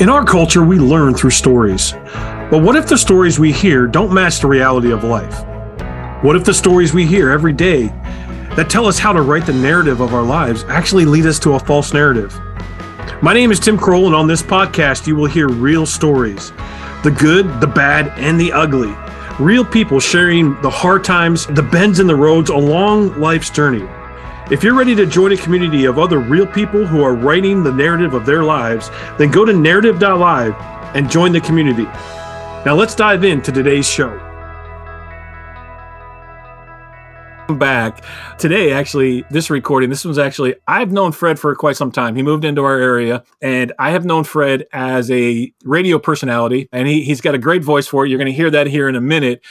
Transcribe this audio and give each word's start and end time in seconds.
In 0.00 0.08
our 0.08 0.24
culture, 0.24 0.64
we 0.64 0.78
learn 0.78 1.12
through 1.12 1.32
stories. 1.32 1.92
But 1.92 2.62
what 2.62 2.74
if 2.74 2.88
the 2.88 2.96
stories 2.96 3.38
we 3.38 3.52
hear 3.52 3.86
don't 3.86 4.14
match 4.14 4.40
the 4.40 4.46
reality 4.46 4.92
of 4.92 5.04
life? 5.04 5.44
What 6.24 6.36
if 6.36 6.44
the 6.44 6.54
stories 6.54 6.94
we 6.94 7.04
hear 7.04 7.28
every 7.28 7.52
day 7.52 7.88
that 8.56 8.70
tell 8.70 8.86
us 8.86 8.98
how 8.98 9.12
to 9.12 9.20
write 9.20 9.44
the 9.44 9.52
narrative 9.52 10.00
of 10.00 10.14
our 10.14 10.22
lives 10.22 10.64
actually 10.68 11.04
lead 11.04 11.26
us 11.26 11.38
to 11.40 11.52
a 11.52 11.60
false 11.60 11.92
narrative? 11.92 12.34
My 13.20 13.34
name 13.34 13.52
is 13.52 13.60
Tim 13.60 13.76
Croll, 13.76 14.06
and 14.06 14.14
on 14.14 14.26
this 14.26 14.40
podcast, 14.40 15.06
you 15.06 15.16
will 15.16 15.26
hear 15.26 15.50
real 15.50 15.84
stories 15.84 16.50
the 17.02 17.14
good, 17.14 17.60
the 17.60 17.66
bad, 17.66 18.08
and 18.18 18.40
the 18.40 18.52
ugly. 18.52 18.96
Real 19.38 19.66
people 19.66 20.00
sharing 20.00 20.58
the 20.62 20.70
hard 20.70 21.04
times, 21.04 21.44
the 21.44 21.62
bends 21.62 22.00
in 22.00 22.06
the 22.06 22.16
roads 22.16 22.48
along 22.48 23.20
life's 23.20 23.50
journey. 23.50 23.86
If 24.50 24.64
you're 24.64 24.74
ready 24.74 24.96
to 24.96 25.06
join 25.06 25.30
a 25.30 25.36
community 25.36 25.84
of 25.84 25.96
other 25.96 26.18
real 26.18 26.44
people 26.44 26.84
who 26.84 27.04
are 27.04 27.14
writing 27.14 27.62
the 27.62 27.72
narrative 27.72 28.14
of 28.14 28.26
their 28.26 28.42
lives, 28.42 28.90
then 29.16 29.30
go 29.30 29.44
to 29.44 29.52
narrative.live 29.52 30.54
and 30.96 31.08
join 31.08 31.30
the 31.30 31.40
community. 31.40 31.84
Now 32.64 32.74
let's 32.74 32.96
dive 32.96 33.22
into 33.22 33.52
today's 33.52 33.88
show. 33.88 34.29
Back. 37.58 38.04
Today 38.38 38.72
actually 38.72 39.24
this 39.30 39.50
recording 39.50 39.90
this 39.90 40.04
was 40.04 40.18
actually 40.18 40.54
i've 40.66 40.92
known 40.92 41.12
fred 41.12 41.38
for 41.38 41.54
quite 41.54 41.76
some 41.76 41.92
time. 41.92 42.16
He 42.16 42.22
moved 42.22 42.44
into 42.44 42.64
our 42.64 42.78
area 42.78 43.22
and 43.40 43.72
i 43.78 43.90
have 43.90 44.04
known 44.04 44.24
fred 44.24 44.66
as 44.72 45.10
a 45.10 45.52
radio 45.64 45.98
personality 45.98 46.68
and 46.72 46.88
he, 46.88 47.02
he's 47.02 47.20
got 47.20 47.34
a 47.34 47.38
great 47.38 47.62
voice 47.62 47.86
for 47.86 48.04
it. 48.04 48.08
You're 48.08 48.18
going 48.18 48.26
to 48.26 48.32
hear 48.32 48.50
that 48.50 48.66
here 48.66 48.88
in 48.88 48.96
a 48.96 49.00
minute. 49.00 49.44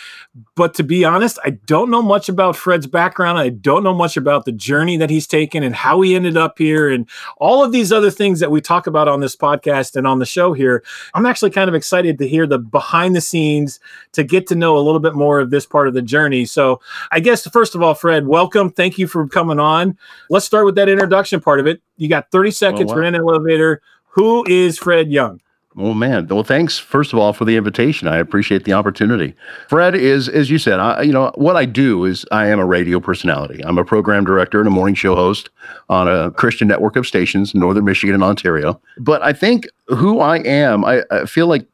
But 0.56 0.74
to 0.76 0.84
be 0.84 1.06
honest 1.06 1.40
i 1.44 1.52
don't 1.52 1.90
know 1.90 2.02
much 2.02 2.30
about 2.30 2.56
fred's 2.56 2.88
background. 2.88 3.38
I 3.38 3.50
don't 3.50 3.84
know 3.84 3.94
much 3.94 4.18
about 4.18 4.46
the 4.46 4.52
journey 4.52 4.98
that 4.98 5.10
he's 5.10 5.28
taken 5.28 5.64
and 5.64 5.76
how 5.76 6.02
he 6.02 6.16
ended 6.16 6.38
up 6.38 6.58
here 6.58 6.90
and 6.90 7.08
all 7.38 7.64
of 7.64 7.72
these 7.72 7.92
other 7.92 8.12
things 8.12 8.40
that 8.40 8.52
we 8.52 8.62
talk 8.62 8.88
about 8.88 9.08
on 9.08 9.20
this 9.20 9.36
podcast 9.36 9.96
and 9.96 10.08
on 10.08 10.20
the 10.20 10.26
show 10.26 10.54
here. 10.54 10.84
I'm 11.14 11.26
actually 11.26 11.52
kind 11.52 11.70
of 11.70 11.76
excited 11.76 12.18
to 12.20 12.28
hear 12.28 12.48
the 12.48 12.60
behind 12.60 13.16
the 13.16 13.22
scenes 13.22 13.80
to 14.14 14.24
get 14.24 14.48
to 14.48 14.56
know 14.56 14.78
a 14.78 14.80
little 14.80 15.00
bit 15.00 15.16
more 15.16 15.40
of 15.40 15.50
this 15.50 15.66
part 15.66 15.88
of 15.88 15.94
the 15.94 16.02
journey. 16.02 16.46
So 16.46 16.80
i 17.12 17.20
guess 17.20 17.48
first 17.48 17.76
of 17.76 17.82
all 17.82 17.89
Fred, 17.94 18.28
welcome. 18.28 18.72
Thank 18.72 18.98
you 18.98 19.08
for 19.08 19.28
coming 19.28 19.60
on. 19.60 19.98
Let's 20.30 20.46
start 20.46 20.66
with 20.66 20.76
that 20.76 20.90
introduction 20.90 21.42
part 21.42 21.60
of 21.60 21.68
it. 21.68 21.82
You 21.98 22.08
got 22.08 22.32
30 22.32 22.52
seconds. 22.52 22.92
Oh, 22.92 22.96
wow. 22.96 23.02
We're 23.02 23.04
in 23.04 23.16
an 23.16 23.22
elevator. 23.22 23.82
Who 24.10 24.46
is 24.48 24.78
Fred 24.78 25.12
Young? 25.12 25.42
Oh 25.78 25.94
man! 25.94 26.28
Well, 26.28 26.44
thanks 26.44 26.78
first 26.78 27.14
of 27.14 27.20
all 27.20 27.32
for 27.32 27.46
the 27.46 27.56
invitation. 27.56 28.08
I 28.08 28.18
appreciate 28.18 28.66
the 28.66 28.74
opportunity. 28.74 29.36
Fred 29.70 29.96
is, 29.96 30.28
as 30.28 30.50
you 30.50 30.58
said, 30.58 30.80
I, 30.80 31.04
you 31.04 31.14
know 31.14 31.32
what 31.36 31.56
I 31.56 31.66
do 31.66 32.06
is 32.06 32.26
I 32.32 32.48
am 32.48 32.60
a 32.60 32.66
radio 32.66 33.00
personality. 33.00 33.64
I'm 33.64 33.78
a 33.78 33.86
program 33.86 34.26
director 34.26 34.60
and 34.60 34.68
a 34.68 34.72
morning 34.72 34.96
show 34.96 35.16
host 35.16 35.50
on 35.88 36.08
a 36.08 36.32
Christian 36.32 36.68
network 36.68 36.96
of 36.96 37.06
stations 37.06 37.54
in 37.54 37.60
northern 37.60 37.86
Michigan 37.86 38.16
and 38.16 38.24
Ontario. 38.24 38.82
But 38.98 39.22
I 39.22 39.32
think 39.32 39.70
who 39.88 40.20
I 40.20 40.40
am, 40.40 40.84
I, 40.84 41.04
I 41.12 41.26
feel 41.26 41.48
like 41.48 41.66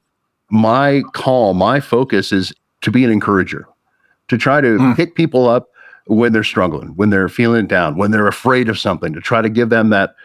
my 0.49 1.01
call, 1.13 1.53
my 1.53 1.79
focus 1.79 2.31
is 2.31 2.53
to 2.81 2.91
be 2.91 3.05
an 3.05 3.11
encourager, 3.11 3.65
to 4.27 4.37
try 4.37 4.61
to 4.61 4.77
mm. 4.77 4.95
pick 4.95 5.15
people 5.15 5.47
up 5.47 5.69
when 6.05 6.33
they're 6.33 6.43
struggling, 6.43 6.89
when 6.89 7.09
they're 7.09 7.29
feeling 7.29 7.67
down, 7.67 7.97
when 7.97 8.11
they're 8.11 8.27
afraid 8.27 8.69
of 8.69 8.79
something, 8.79 9.13
to 9.13 9.21
try 9.21 9.41
to 9.41 9.49
give 9.49 9.69
them 9.69 9.89
that 9.89 10.15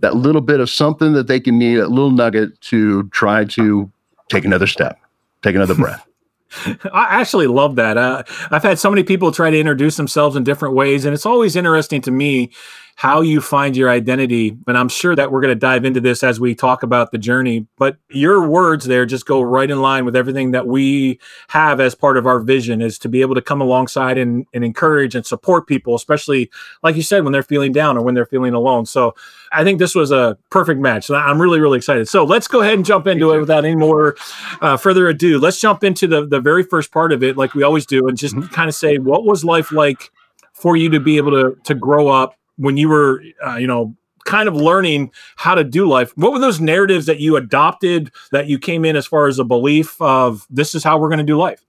that 0.00 0.14
little 0.14 0.40
bit 0.40 0.60
of 0.60 0.70
something 0.70 1.12
that 1.12 1.26
they 1.26 1.40
can 1.40 1.58
need, 1.58 1.78
a 1.78 1.88
little 1.88 2.12
nugget 2.12 2.60
to 2.60 3.08
try 3.08 3.44
to 3.44 3.90
take 4.28 4.44
another 4.44 4.66
step, 4.66 4.98
take 5.42 5.56
another 5.56 5.74
breath. 5.76 6.04
I 6.92 7.20
actually 7.20 7.46
love 7.46 7.76
that. 7.76 7.98
Uh, 7.98 8.22
I've 8.50 8.62
had 8.62 8.78
so 8.78 8.90
many 8.90 9.02
people 9.02 9.32
try 9.32 9.50
to 9.50 9.58
introduce 9.58 9.96
themselves 9.96 10.34
in 10.34 10.44
different 10.44 10.74
ways, 10.74 11.04
and 11.04 11.12
it's 11.12 11.26
always 11.26 11.56
interesting 11.56 12.00
to 12.02 12.10
me 12.10 12.50
how 12.98 13.20
you 13.20 13.40
find 13.40 13.76
your 13.76 13.88
identity. 13.88 14.58
And 14.66 14.76
I'm 14.76 14.88
sure 14.88 15.14
that 15.14 15.30
we're 15.30 15.40
going 15.40 15.54
to 15.54 15.60
dive 15.60 15.84
into 15.84 16.00
this 16.00 16.24
as 16.24 16.40
we 16.40 16.56
talk 16.56 16.82
about 16.82 17.12
the 17.12 17.18
journey. 17.18 17.64
But 17.76 17.96
your 18.10 18.48
words 18.48 18.86
there 18.86 19.06
just 19.06 19.24
go 19.24 19.40
right 19.40 19.70
in 19.70 19.80
line 19.80 20.04
with 20.04 20.16
everything 20.16 20.50
that 20.50 20.66
we 20.66 21.20
have 21.46 21.78
as 21.78 21.94
part 21.94 22.16
of 22.16 22.26
our 22.26 22.40
vision 22.40 22.82
is 22.82 22.98
to 22.98 23.08
be 23.08 23.20
able 23.20 23.36
to 23.36 23.40
come 23.40 23.60
alongside 23.60 24.18
and, 24.18 24.46
and 24.52 24.64
encourage 24.64 25.14
and 25.14 25.24
support 25.24 25.68
people, 25.68 25.94
especially 25.94 26.50
like 26.82 26.96
you 26.96 27.02
said, 27.02 27.22
when 27.22 27.32
they're 27.32 27.44
feeling 27.44 27.70
down 27.70 27.96
or 27.96 28.02
when 28.02 28.16
they're 28.16 28.26
feeling 28.26 28.52
alone. 28.52 28.84
So 28.84 29.14
I 29.52 29.62
think 29.62 29.78
this 29.78 29.94
was 29.94 30.10
a 30.10 30.36
perfect 30.50 30.80
match. 30.80 31.04
So 31.04 31.14
I'm 31.14 31.40
really, 31.40 31.60
really 31.60 31.76
excited. 31.76 32.08
So 32.08 32.24
let's 32.24 32.48
go 32.48 32.62
ahead 32.62 32.74
and 32.74 32.84
jump 32.84 33.06
into 33.06 33.32
it 33.32 33.38
without 33.38 33.64
any 33.64 33.76
more 33.76 34.16
uh, 34.60 34.76
further 34.76 35.06
ado. 35.06 35.38
Let's 35.38 35.60
jump 35.60 35.84
into 35.84 36.08
the, 36.08 36.26
the 36.26 36.40
very 36.40 36.64
first 36.64 36.90
part 36.90 37.12
of 37.12 37.22
it, 37.22 37.36
like 37.36 37.54
we 37.54 37.62
always 37.62 37.86
do, 37.86 38.08
and 38.08 38.18
just 38.18 38.34
mm-hmm. 38.34 38.52
kind 38.52 38.68
of 38.68 38.74
say, 38.74 38.98
what 38.98 39.24
was 39.24 39.44
life 39.44 39.70
like 39.70 40.10
for 40.52 40.76
you 40.76 40.90
to 40.90 40.98
be 40.98 41.16
able 41.16 41.30
to, 41.30 41.56
to 41.62 41.76
grow 41.76 42.08
up 42.08 42.34
when 42.58 42.76
you 42.76 42.88
were, 42.88 43.22
uh, 43.44 43.56
you 43.56 43.66
know, 43.66 43.94
kind 44.24 44.46
of 44.48 44.54
learning 44.54 45.10
how 45.36 45.54
to 45.54 45.64
do 45.64 45.88
life 45.88 46.12
what 46.18 46.32
were 46.32 46.38
those 46.38 46.60
narratives 46.60 47.06
that 47.06 47.18
you 47.18 47.34
adopted 47.36 48.10
that 48.30 48.46
you 48.46 48.58
came 48.58 48.84
in 48.84 48.94
as 48.94 49.06
far 49.06 49.26
as 49.26 49.38
a 49.38 49.44
belief 49.44 49.98
of 50.02 50.46
this 50.50 50.74
is 50.74 50.84
how 50.84 50.98
we're 50.98 51.08
going 51.08 51.16
to 51.16 51.24
do 51.24 51.38
life? 51.38 51.64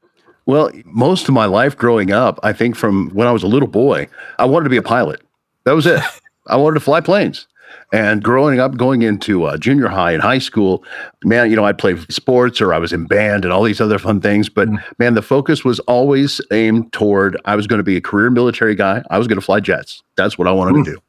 Well 0.45 0.69
most 0.83 1.29
of 1.29 1.33
my 1.33 1.45
life 1.45 1.77
growing 1.77 2.11
up 2.11 2.37
i 2.43 2.51
think 2.51 2.75
from 2.75 3.11
when 3.11 3.27
i 3.27 3.31
was 3.31 3.43
a 3.43 3.47
little 3.47 3.67
boy 3.67 4.09
i 4.39 4.45
wanted 4.45 4.65
to 4.65 4.69
be 4.69 4.77
a 4.77 4.81
pilot. 4.81 5.21
That 5.63 5.71
was 5.71 5.85
it. 5.85 6.01
I 6.47 6.57
wanted 6.57 6.73
to 6.73 6.79
fly 6.81 6.99
planes 6.99 7.47
and 7.91 8.23
growing 8.23 8.59
up, 8.59 8.77
going 8.77 9.01
into 9.01 9.45
uh, 9.45 9.57
junior 9.57 9.87
high 9.87 10.11
and 10.11 10.21
high 10.21 10.37
school, 10.37 10.83
man, 11.23 11.49
you 11.49 11.55
know, 11.55 11.65
I'd 11.65 11.77
play 11.77 11.97
sports 12.09 12.61
or 12.61 12.73
I 12.73 12.77
was 12.77 12.93
in 12.93 13.05
band 13.05 13.45
and 13.45 13.53
all 13.53 13.63
these 13.63 13.81
other 13.81 13.97
fun 13.97 14.21
things. 14.21 14.49
But 14.49 14.69
mm. 14.69 14.83
man, 14.99 15.15
the 15.15 15.21
focus 15.21 15.63
was 15.63 15.79
always 15.81 16.39
aimed 16.51 16.93
toward 16.93 17.39
I 17.45 17.55
was 17.55 17.67
going 17.67 17.79
to 17.79 17.83
be 17.83 17.97
a 17.97 18.01
career 18.01 18.29
military 18.29 18.75
guy. 18.75 19.03
I 19.09 19.17
was 19.17 19.27
going 19.27 19.39
to 19.39 19.45
fly 19.45 19.59
jets. 19.59 20.03
That's 20.15 20.37
what 20.37 20.47
I 20.47 20.51
wanted 20.51 20.75
mm. 20.75 20.85
to 20.85 20.91
do. 20.91 20.99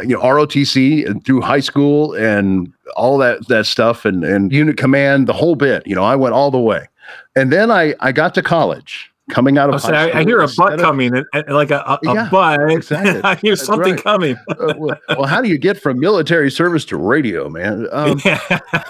You 0.00 0.16
know, 0.16 0.22
ROTC 0.22 1.06
and 1.06 1.24
through 1.24 1.42
high 1.42 1.60
school 1.60 2.14
and 2.14 2.72
all 2.96 3.18
that 3.18 3.46
that 3.48 3.66
stuff 3.66 4.04
and 4.04 4.24
and 4.24 4.52
unit 4.52 4.76
command, 4.76 5.26
the 5.26 5.32
whole 5.32 5.54
bit. 5.54 5.86
You 5.86 5.94
know, 5.94 6.04
I 6.04 6.16
went 6.16 6.34
all 6.34 6.50
the 6.50 6.60
way. 6.60 6.88
And 7.36 7.52
then 7.52 7.70
I 7.70 7.94
I 8.00 8.12
got 8.12 8.34
to 8.34 8.42
college 8.42 9.11
coming 9.30 9.58
out 9.58 9.68
of. 9.68 9.76
Oh, 9.76 9.78
so 9.78 9.92
I, 9.92 10.20
I, 10.20 10.24
hear 10.24 10.40
a 10.40 10.48
butt 10.56 10.78
coming, 10.78 11.14
and, 11.16 11.26
and, 11.32 11.54
like 11.54 11.70
a, 11.70 11.78
a, 11.78 11.98
yeah, 12.02 12.28
butt. 12.30 12.60
Exactly. 12.70 13.22
I 13.22 13.36
hear 13.36 13.54
That's 13.54 13.66
something 13.66 13.94
right. 13.94 14.02
coming. 14.02 14.36
uh, 14.48 14.74
well, 14.76 14.98
well, 15.10 15.26
how 15.26 15.40
do 15.40 15.48
you 15.48 15.58
get 15.58 15.80
from 15.80 16.00
military 16.00 16.50
service 16.50 16.84
to 16.86 16.96
radio, 16.96 17.48
man? 17.48 17.88
Um, 17.92 18.20
yeah. 18.24 18.40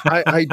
I, 0.04 0.22
I 0.26 0.46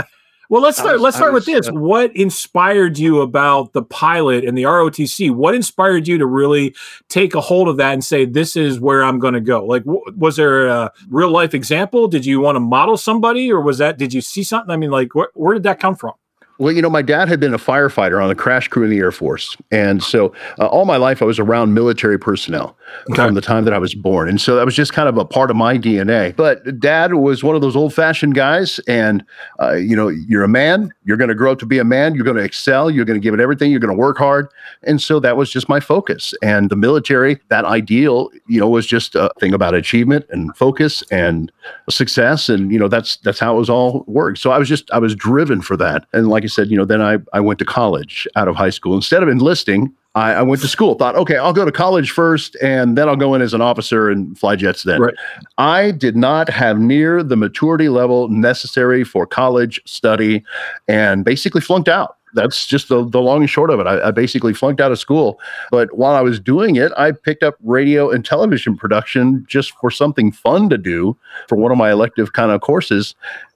well, 0.49 0.63
let's 0.63 0.79
start. 0.79 0.93
Was, 0.93 1.01
let's 1.03 1.17
start 1.17 1.33
was, 1.33 1.45
with 1.45 1.55
this. 1.55 1.69
Uh, 1.69 1.73
what 1.73 2.15
inspired 2.15 2.97
you 2.97 3.21
about 3.21 3.73
the 3.73 3.83
pilot 3.83 4.43
and 4.43 4.57
the 4.57 4.63
ROTC? 4.63 5.29
What 5.31 5.53
inspired 5.53 6.07
you 6.07 6.17
to 6.17 6.25
really 6.25 6.75
take 7.07 7.35
a 7.35 7.41
hold 7.41 7.67
of 7.67 7.77
that 7.77 7.93
and 7.93 8.03
say, 8.03 8.25
"This 8.25 8.55
is 8.55 8.79
where 8.79 9.03
I'm 9.03 9.19
going 9.19 9.35
to 9.35 9.41
go"? 9.41 9.63
Like, 9.63 9.83
w- 9.83 10.03
was 10.17 10.37
there 10.37 10.65
a 10.65 10.91
real 11.09 11.29
life 11.29 11.53
example? 11.53 12.07
Did 12.07 12.25
you 12.25 12.39
want 12.39 12.55
to 12.55 12.59
model 12.59 12.97
somebody, 12.97 13.51
or 13.51 13.61
was 13.61 13.77
that? 13.77 13.99
Did 13.99 14.11
you 14.11 14.21
see 14.21 14.41
something? 14.41 14.71
I 14.71 14.77
mean, 14.77 14.89
like, 14.89 15.09
wh- 15.13 15.35
where 15.37 15.53
did 15.53 15.63
that 15.63 15.79
come 15.79 15.95
from? 15.95 16.13
Well, 16.59 16.73
you 16.73 16.81
know, 16.81 16.89
my 16.89 17.01
dad 17.01 17.29
had 17.29 17.39
been 17.39 17.53
a 17.53 17.57
firefighter 17.57 18.21
on 18.21 18.27
the 18.27 18.35
crash 18.35 18.67
crew 18.67 18.83
in 18.83 18.89
the 18.89 18.97
Air 18.97 19.13
Force. 19.13 19.55
And 19.71 20.03
so 20.03 20.33
uh, 20.59 20.67
all 20.67 20.83
my 20.83 20.97
life 20.97 21.21
I 21.21 21.25
was 21.25 21.39
around 21.39 21.73
military 21.73 22.19
personnel 22.19 22.77
okay. 23.11 23.15
from 23.15 23.33
the 23.33 23.39
time 23.39 23.63
that 23.63 23.73
I 23.73 23.77
was 23.77 23.95
born. 23.95 24.27
And 24.27 24.41
so 24.41 24.57
that 24.57 24.65
was 24.65 24.75
just 24.75 24.91
kind 24.91 25.07
of 25.07 25.17
a 25.17 25.23
part 25.23 25.49
of 25.49 25.55
my 25.55 25.77
DNA. 25.77 26.35
But 26.35 26.77
dad 26.77 27.13
was 27.13 27.45
one 27.45 27.55
of 27.55 27.61
those 27.61 27.77
old 27.77 27.93
fashioned 27.93 28.35
guys. 28.35 28.77
And, 28.89 29.23
uh, 29.61 29.75
you 29.75 29.95
know, 29.95 30.09
you're 30.09 30.43
a 30.43 30.49
man, 30.49 30.91
you're 31.05 31.15
going 31.15 31.29
to 31.29 31.35
grow 31.35 31.53
up 31.53 31.59
to 31.59 31.65
be 31.65 31.79
a 31.79 31.85
man, 31.85 32.13
you're 32.13 32.25
going 32.25 32.35
to 32.35 32.43
excel, 32.43 32.91
you're 32.91 33.05
going 33.05 33.19
to 33.19 33.23
give 33.23 33.33
it 33.33 33.39
everything, 33.39 33.71
you're 33.71 33.79
going 33.79 33.95
to 33.95 33.97
work 33.97 34.17
hard. 34.17 34.49
And 34.83 35.01
so 35.01 35.21
that 35.21 35.37
was 35.37 35.49
just 35.49 35.69
my 35.69 35.79
focus. 35.79 36.33
And 36.43 36.69
the 36.69 36.75
military, 36.75 37.39
that 37.47 37.63
ideal, 37.63 38.31
you 38.47 38.59
know, 38.59 38.67
was 38.67 38.85
just 38.85 39.15
a 39.15 39.31
thing 39.39 39.53
about 39.53 39.75
achievement 39.75 40.25
and 40.29 40.53
focus 40.57 41.03
and 41.09 41.53
success. 41.89 42.49
And, 42.49 42.69
you 42.69 42.79
know, 42.79 42.89
that's, 42.89 43.15
that's 43.17 43.39
how 43.39 43.55
it 43.55 43.59
was 43.59 43.69
all 43.69 44.03
worked. 44.07 44.39
So 44.39 44.51
I 44.51 44.57
was 44.57 44.67
just, 44.67 44.91
I 44.91 44.99
was 44.99 45.15
driven 45.15 45.61
for 45.61 45.77
that. 45.77 46.05
And 46.11 46.27
like 46.27 46.48
said, 46.49 46.69
you 46.69 46.77
know, 46.77 46.85
then 46.85 47.01
I, 47.01 47.17
I 47.33 47.39
went 47.39 47.59
to 47.59 47.65
college 47.65 48.27
out 48.35 48.47
of 48.47 48.55
high 48.55 48.69
school. 48.69 48.95
Instead 48.95 49.23
of 49.23 49.29
enlisting, 49.29 49.93
I, 50.15 50.33
I, 50.33 50.41
went 50.41 50.61
to 50.63 50.67
school, 50.67 50.95
thought, 50.95 51.15
okay, 51.15 51.37
I'll 51.37 51.53
go 51.53 51.65
to 51.65 51.71
college 51.71 52.11
first 52.11 52.57
and 52.61 52.97
then 52.97 53.07
I'll 53.07 53.15
go 53.15 53.35
in 53.35 53.41
as 53.41 53.53
an 53.53 53.61
officer 53.61 54.09
and 54.09 54.37
fly 54.37 54.55
jets 54.55 54.83
then. 54.83 54.99
Right. 54.99 55.13
I 55.57 55.91
did 55.91 56.15
not 56.15 56.49
have 56.49 56.79
near 56.79 57.21
the 57.21 57.35
maturity 57.35 57.89
level 57.89 58.27
necessary 58.27 59.03
for 59.03 59.27
college 59.27 59.79
study 59.85 60.43
and 60.87 61.23
basically 61.23 61.61
flunked 61.61 61.89
out. 61.89 62.17
That's 62.33 62.67
just 62.67 62.89
the, 62.89 63.07
the 63.07 63.21
long 63.21 63.41
and 63.41 63.49
short 63.49 63.69
of 63.69 63.79
it. 63.79 63.87
I, 63.87 64.07
I 64.07 64.11
basically 64.11 64.53
flunked 64.53 64.81
out 64.81 64.91
of 64.91 64.99
school. 64.99 65.39
But 65.71 65.95
while 65.95 66.15
I 66.15 66.21
was 66.21 66.39
doing 66.39 66.75
it, 66.75 66.91
I 66.97 67.11
picked 67.11 67.43
up 67.43 67.55
radio 67.63 68.09
and 68.09 68.23
television 68.23 68.77
production 68.77 69.45
just 69.47 69.73
for 69.79 69.89
something 69.89 70.31
fun 70.31 70.69
to 70.69 70.77
do 70.77 71.17
for 71.47 71.55
one 71.55 71.71
of 71.71 71.77
my 71.77 71.91
elective 71.91 72.33
kind 72.33 72.51
of 72.51 72.61
courses 72.61 73.15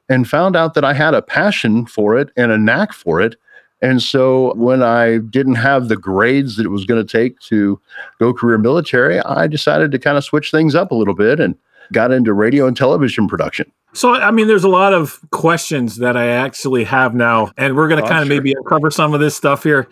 and 0.10 0.28
found 0.28 0.56
out 0.56 0.74
that 0.74 0.84
I 0.84 0.94
had 0.94 1.14
a 1.14 1.22
passion 1.22 1.86
for 1.86 2.18
it 2.18 2.30
and 2.36 2.52
a 2.52 2.58
knack 2.58 2.94
for 2.94 3.22
it. 3.22 3.36
And 3.82 4.02
so 4.02 4.54
when 4.56 4.82
I 4.82 5.18
didn't 5.18 5.56
have 5.56 5.90
the 5.90 5.98
grades 5.98 6.56
that 6.56 6.66
it 6.66 6.70
was 6.70 6.86
going 6.86 7.06
to 7.06 7.12
take 7.12 7.40
to 7.42 7.80
go 8.20 8.34
career 8.34 8.58
military, 8.58 9.20
I 9.20 9.48
decided 9.48 9.92
to 9.92 10.00
kind 10.00 10.18
of 10.18 10.24
switch 10.24 10.52
things 10.52 10.74
up 10.74 10.92
a 10.92 10.96
little 10.96 11.16
bit 11.16 11.40
and 11.40 11.56
got 11.92 12.12
into 12.12 12.34
radio 12.34 12.66
and 12.66 12.78
television 12.78 13.28
production. 13.28 13.70
So, 13.96 14.16
I 14.16 14.32
mean, 14.32 14.48
there's 14.48 14.64
a 14.64 14.70
lot 14.70 14.94
of 14.94 15.20
questions 15.32 15.98
that 15.98 16.18
I 16.18 16.28
actually 16.28 16.84
have 16.86 17.14
now, 17.14 17.52
and 17.58 17.76
we're 17.76 17.88
going 17.88 18.02
to 18.02 18.06
oh, 18.06 18.10
kind 18.10 18.22
of 18.22 18.28
sure. 18.28 18.36
maybe 18.38 18.56
cover 18.68 18.90
some 18.90 19.14
of 19.14 19.20
this 19.20 19.36
stuff 19.36 19.64
here 19.64 19.88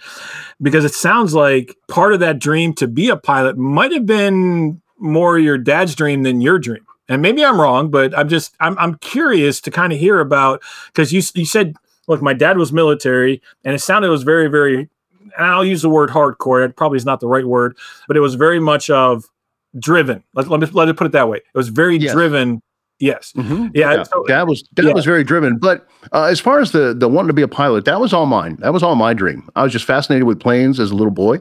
because 0.62 0.86
it 0.86 0.94
sounds 0.94 1.36
like 1.36 1.76
part 1.88 2.14
of 2.14 2.20
that 2.22 2.40
dream 2.40 2.74
to 2.76 2.88
be 2.88 3.10
a 3.10 3.18
pilot 3.18 3.58
might 3.58 3.92
have 3.92 4.08
been 4.08 4.82
more 4.98 5.38
your 5.38 5.58
dad's 5.58 5.94
dream 5.94 6.24
than 6.24 6.42
your 6.42 6.58
dream 6.58 6.86
and 7.12 7.22
maybe 7.22 7.44
I'm 7.44 7.60
wrong, 7.60 7.92
but 7.92 8.18
I'm 8.18 8.30
just 8.30 8.56
I'm 8.60 8.78
I'm 8.78 8.96
curious 8.96 9.60
to 9.62 9.72
kind 9.72 9.92
of 9.92 10.00
hear 10.00 10.20
about 10.20 10.62
because 10.88 11.12
you 11.12 11.22
you 11.34 11.46
said 11.46 11.76
look, 12.08 12.22
my 12.22 12.34
dad 12.34 12.58
was 12.58 12.72
military, 12.72 13.42
and 13.64 13.76
it 13.76 13.80
sounded 13.80 14.08
it 14.08 14.12
was 14.12 14.24
very 14.24 14.48
very. 14.48 14.90
I'll 15.38 15.66
use 15.66 15.82
the 15.82 15.90
word 15.90 16.10
hardcore. 16.10 16.66
It 16.66 16.76
probably 16.76 16.98
is 16.98 17.06
not 17.06 17.20
the 17.22 17.28
right 17.28 17.46
word, 17.46 17.78
but 18.08 18.18
it 18.18 18.20
was 18.20 18.36
very 18.36 18.60
much 18.60 18.90
of 18.90 19.26
driven. 19.80 20.24
Let, 20.34 20.48
let 20.48 20.60
me 20.60 20.68
let 20.68 20.88
me 20.88 20.94
put 20.94 21.08
it 21.08 21.14
that 21.14 21.30
way. 21.30 21.38
It 21.38 21.58
was 21.58 21.70
very 21.70 21.98
yes. 21.98 22.14
driven 22.14 22.62
Yes. 23.02 23.34
Mm-hmm. 23.36 23.68
Yeah. 23.74 23.94
yeah. 23.96 24.04
So, 24.04 24.24
that 24.28 24.48
was 24.48 24.64
that 24.76 24.86
yeah. 24.86 24.94
was 24.94 25.06
very 25.06 25.24
driven. 25.24 25.58
But 25.58 25.88
uh, 26.14 26.26
as 26.26 26.40
far 26.40 26.60
as 26.60 26.72
the 26.72 26.94
the 26.94 27.10
wanting 27.10 27.28
to 27.28 27.34
be 27.34 27.42
a 27.42 27.48
pilot, 27.48 27.84
that 27.86 28.00
was 28.00 28.14
all 28.14 28.28
mine. 28.28 28.58
That 28.60 28.74
was 28.74 28.84
all 28.84 28.96
my 28.96 29.14
dream. 29.14 29.50
I 29.56 29.64
was 29.64 29.74
just 29.74 29.86
fascinated 29.86 30.26
with 30.26 30.40
planes 30.40 30.80
as 30.80 30.92
a 30.92 30.96
little 30.96 31.12
boy, 31.12 31.40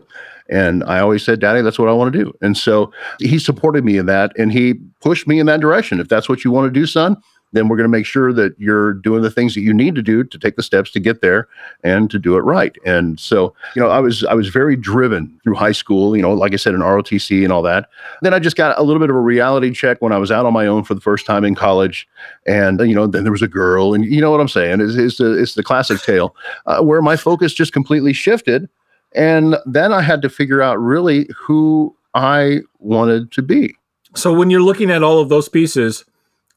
and 0.51 0.85
I 0.85 1.01
always 1.01 1.23
said, 1.23 1.41
"Daddy, 1.41 1.63
that's 1.63 1.79
what 1.79 1.89
I 1.89 1.93
want 1.93 2.13
to 2.13 2.25
do." 2.25 2.33
And 2.41 2.57
so 2.57 2.93
he 3.19 3.39
supported 3.39 3.85
me 3.85 3.97
in 3.97 4.07
that, 4.07 4.33
and 4.39 4.53
he 4.53 4.75
pushed 5.01 5.27
me 5.27 5.39
in 5.39 5.47
that 5.47 5.61
direction. 5.61 6.01
If 6.01 6.09
that's 6.09 6.29
what 6.29 6.45
you 6.45 6.51
want 6.51 6.73
to 6.73 6.81
do, 6.81 6.87
son, 6.87 7.17
then 7.53 7.69
we're 7.69 7.77
going 7.77 7.85
to 7.85 7.97
make 7.97 8.07
sure 8.07 8.33
that 8.33 8.55
you're 8.59 8.95
doing 8.95 9.23
the 9.23 9.31
things 9.31 9.55
that 9.55 9.61
you 9.61 9.73
need 9.75 9.95
to 9.95 10.03
do 10.03 10.23
to 10.23 10.39
take 10.39 10.57
the 10.57 10.63
steps 10.63 10.91
to 10.93 11.01
get 11.01 11.21
there 11.21 11.49
and 11.83 12.11
to 12.11 12.19
do 12.19 12.37
it 12.37 12.41
right. 12.41 12.77
And 12.85 13.19
so, 13.19 13.55
you 13.75 13.83
know, 13.83 13.89
I 13.89 13.99
was 14.01 14.25
I 14.25 14.35
was 14.35 14.49
very 14.49 14.77
driven 14.77 15.39
through 15.43 15.55
high 15.55 15.73
school, 15.73 16.17
you 16.17 16.23
know, 16.23 16.33
like 16.33 16.53
I 16.53 16.57
said 16.57 16.75
in 16.75 16.81
ROTC 16.81 17.43
and 17.43 17.53
all 17.53 17.63
that. 17.63 17.89
Then 18.23 18.35
I 18.35 18.39
just 18.39 18.57
got 18.57 18.79
a 18.79 18.83
little 18.83 19.01
bit 19.01 19.11
of 19.11 19.17
a 19.17 19.21
reality 19.21 19.73
check 19.73 20.01
when 20.01 20.13
I 20.13 20.19
was 20.19 20.31
out 20.31 20.47
on 20.47 20.53
my 20.53 20.67
own 20.67 20.85
for 20.85 20.95
the 20.95 21.01
first 21.01 21.27
time 21.27 21.45
in 21.45 21.55
college 21.55 22.09
and 22.47 22.81
you 22.81 22.95
know, 22.95 23.07
then 23.07 23.25
there 23.25 23.33
was 23.33 23.43
a 23.43 23.49
girl 23.49 23.95
and 23.95 24.05
you 24.05 24.21
know 24.21 24.31
what 24.31 24.41
I'm 24.41 24.49
saying? 24.49 24.81
It's, 24.81 24.95
it's, 24.95 25.19
the, 25.19 25.41
it's 25.41 25.55
the 25.55 25.63
classic 25.63 26.01
tale 26.01 26.35
uh, 26.67 26.83
where 26.83 27.03
my 27.03 27.17
focus 27.17 27.53
just 27.53 27.73
completely 27.73 28.13
shifted 28.13 28.69
and 29.15 29.57
then 29.67 29.93
I 29.93 30.03
had 30.03 30.23
to 30.23 30.29
figure 30.29 30.63
out 30.63 30.79
really 30.79 31.29
who 31.37 31.97
I 32.15 32.61
wanted 32.79 33.33
to 33.33 33.43
be. 33.43 33.75
So 34.15 34.33
when 34.33 34.51
you're 34.51 34.63
looking 34.63 34.91
at 34.91 35.03
all 35.03 35.21
of 35.21 35.29
those 35.29 35.49
pieces, 35.49 36.05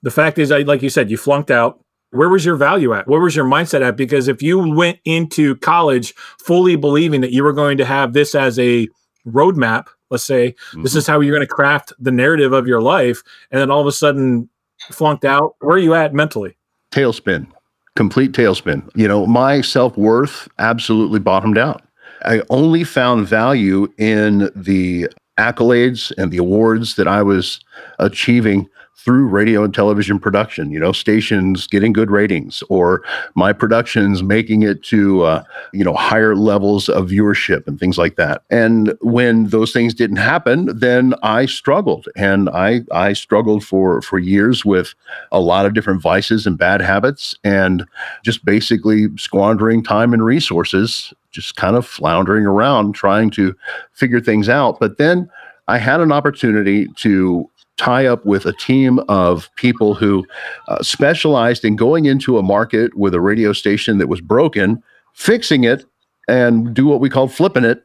the 0.01 0.11
fact 0.11 0.37
is, 0.37 0.51
I 0.51 0.59
like 0.59 0.81
you 0.81 0.89
said, 0.89 1.11
you 1.11 1.17
flunked 1.17 1.51
out. 1.51 1.79
Where 2.11 2.29
was 2.29 2.45
your 2.45 2.55
value 2.55 2.93
at? 2.93 3.07
Where 3.07 3.21
was 3.21 3.35
your 3.35 3.45
mindset 3.45 3.81
at? 3.81 3.97
Because 3.97 4.27
if 4.27 4.41
you 4.43 4.59
went 4.59 4.99
into 5.03 5.55
college 5.57 6.13
fully 6.15 6.75
believing 6.75 7.21
that 7.21 7.31
you 7.31 7.43
were 7.43 7.53
going 7.53 7.77
to 7.77 7.85
have 7.85 8.13
this 8.13 8.35
as 8.35 8.59
a 8.59 8.87
roadmap, 9.27 9.87
let's 10.11 10.23
say 10.23 10.51
mm-hmm. 10.51 10.83
this 10.83 10.95
is 10.95 11.07
how 11.07 11.19
you're 11.19 11.35
going 11.35 11.47
to 11.47 11.51
craft 11.51 11.91
the 11.99 12.11
narrative 12.11 12.53
of 12.53 12.67
your 12.67 12.81
life, 12.81 13.23
and 13.49 13.59
then 13.59 13.71
all 13.71 13.81
of 13.81 13.87
a 13.87 13.91
sudden 13.91 14.47
flunked 14.91 15.25
out, 15.25 15.55
where 15.59 15.75
are 15.75 15.79
you 15.79 15.95
at 15.95 16.13
mentally? 16.13 16.55
Tailspin, 16.91 17.47
complete 17.95 18.31
tailspin. 18.31 18.87
You 18.95 19.07
know, 19.07 19.25
my 19.25 19.61
self 19.61 19.97
worth 19.97 20.47
absolutely 20.59 21.19
bottomed 21.19 21.57
out. 21.57 21.81
I 22.23 22.41
only 22.49 22.83
found 22.83 23.27
value 23.27 23.91
in 23.97 24.49
the 24.55 25.09
accolades 25.37 26.11
and 26.17 26.31
the 26.31 26.37
awards 26.37 26.95
that 26.95 27.07
I 27.07 27.23
was 27.23 27.59
achieving 27.99 28.69
through 28.95 29.27
radio 29.27 29.63
and 29.63 29.73
television 29.73 30.17
production, 30.17 30.71
you 30.71 30.79
know, 30.79 30.93
stations 30.93 31.67
getting 31.67 31.91
good 31.91 32.09
ratings 32.09 32.63
or 32.69 33.03
my 33.35 33.51
productions 33.51 34.23
making 34.23 34.63
it 34.63 34.81
to, 34.81 35.23
uh, 35.23 35.43
you 35.73 35.83
know, 35.83 35.93
higher 35.93 36.35
levels 36.35 36.87
of 36.87 37.09
viewership 37.09 37.67
and 37.67 37.79
things 37.79 37.97
like 37.97 38.15
that. 38.15 38.43
And 38.49 38.93
when 39.01 39.47
those 39.47 39.73
things 39.73 39.93
didn't 39.93 40.17
happen, 40.17 40.69
then 40.77 41.15
I 41.21 41.47
struggled 41.47 42.07
and 42.15 42.49
I, 42.51 42.81
I 42.91 43.11
struggled 43.11 43.65
for, 43.65 44.01
for 44.01 44.19
years 44.19 44.63
with 44.63 44.93
a 45.33 45.39
lot 45.41 45.65
of 45.65 45.73
different 45.73 46.01
vices 46.01 46.47
and 46.47 46.57
bad 46.57 46.79
habits 46.79 47.35
and 47.43 47.85
just 48.23 48.45
basically 48.45 49.07
squandering 49.17 49.83
time 49.83 50.13
and 50.13 50.23
resources, 50.23 51.13
just 51.31 51.57
kind 51.57 51.75
of 51.75 51.85
floundering 51.85 52.45
around 52.45 52.93
trying 52.93 53.31
to 53.31 53.53
figure 53.91 54.21
things 54.21 54.47
out. 54.47 54.79
But 54.79 54.97
then 54.97 55.29
I 55.67 55.77
had 55.77 56.01
an 56.01 56.11
opportunity 56.11 56.87
to 56.97 57.49
tie 57.77 58.05
up 58.05 58.25
with 58.25 58.45
a 58.45 58.53
team 58.53 58.99
of 59.09 59.49
people 59.55 59.93
who 59.93 60.25
uh, 60.67 60.81
specialized 60.83 61.65
in 61.65 61.75
going 61.75 62.05
into 62.05 62.37
a 62.37 62.43
market 62.43 62.95
with 62.95 63.13
a 63.13 63.21
radio 63.21 63.53
station 63.53 63.97
that 63.97 64.07
was 64.07 64.21
broken, 64.21 64.81
fixing 65.13 65.63
it, 65.63 65.85
and 66.27 66.73
do 66.73 66.85
what 66.85 66.99
we 66.99 67.09
call 67.09 67.27
flipping 67.27 67.63
it 67.65 67.83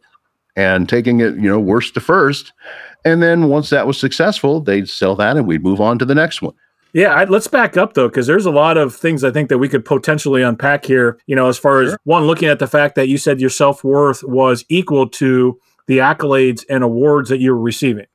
and 0.57 0.89
taking 0.89 1.21
it, 1.21 1.35
you 1.37 1.49
know, 1.49 1.59
worst 1.59 1.95
to 1.95 2.01
first. 2.01 2.53
And 3.05 3.23
then 3.23 3.49
once 3.49 3.71
that 3.71 3.87
was 3.87 3.99
successful, 3.99 4.61
they'd 4.61 4.89
sell 4.89 5.15
that 5.17 5.37
and 5.37 5.47
we'd 5.47 5.63
move 5.63 5.81
on 5.81 5.99
to 5.99 6.05
the 6.05 6.15
next 6.15 6.43
one. 6.43 6.55
Yeah, 6.93 7.13
I, 7.13 7.25
let's 7.25 7.47
back 7.47 7.77
up 7.77 7.95
though, 7.95 8.09
because 8.09 8.27
there's 8.27 8.47
a 8.47 8.51
lot 8.51 8.77
of 8.77 8.95
things 8.95 9.23
I 9.23 9.31
think 9.31 9.51
that 9.51 9.59
we 9.59 9.69
could 9.69 9.85
potentially 9.85 10.43
unpack 10.43 10.85
here. 10.85 11.19
You 11.27 11.37
know, 11.37 11.49
as 11.49 11.59
far 11.59 11.85
sure. 11.85 11.93
as 11.93 11.99
one, 12.05 12.25
looking 12.25 12.49
at 12.49 12.59
the 12.59 12.67
fact 12.67 12.95
that 12.95 13.09
you 13.09 13.19
said 13.19 13.41
your 13.41 13.51
self 13.51 13.85
worth 13.85 14.23
was 14.25 14.65
equal 14.69 15.09
to 15.11 15.61
the 15.87 15.99
accolades 15.99 16.65
and 16.69 16.83
awards 16.83 17.29
that 17.29 17.41
you 17.41 17.53
were 17.53 17.61
receiving 17.61 18.07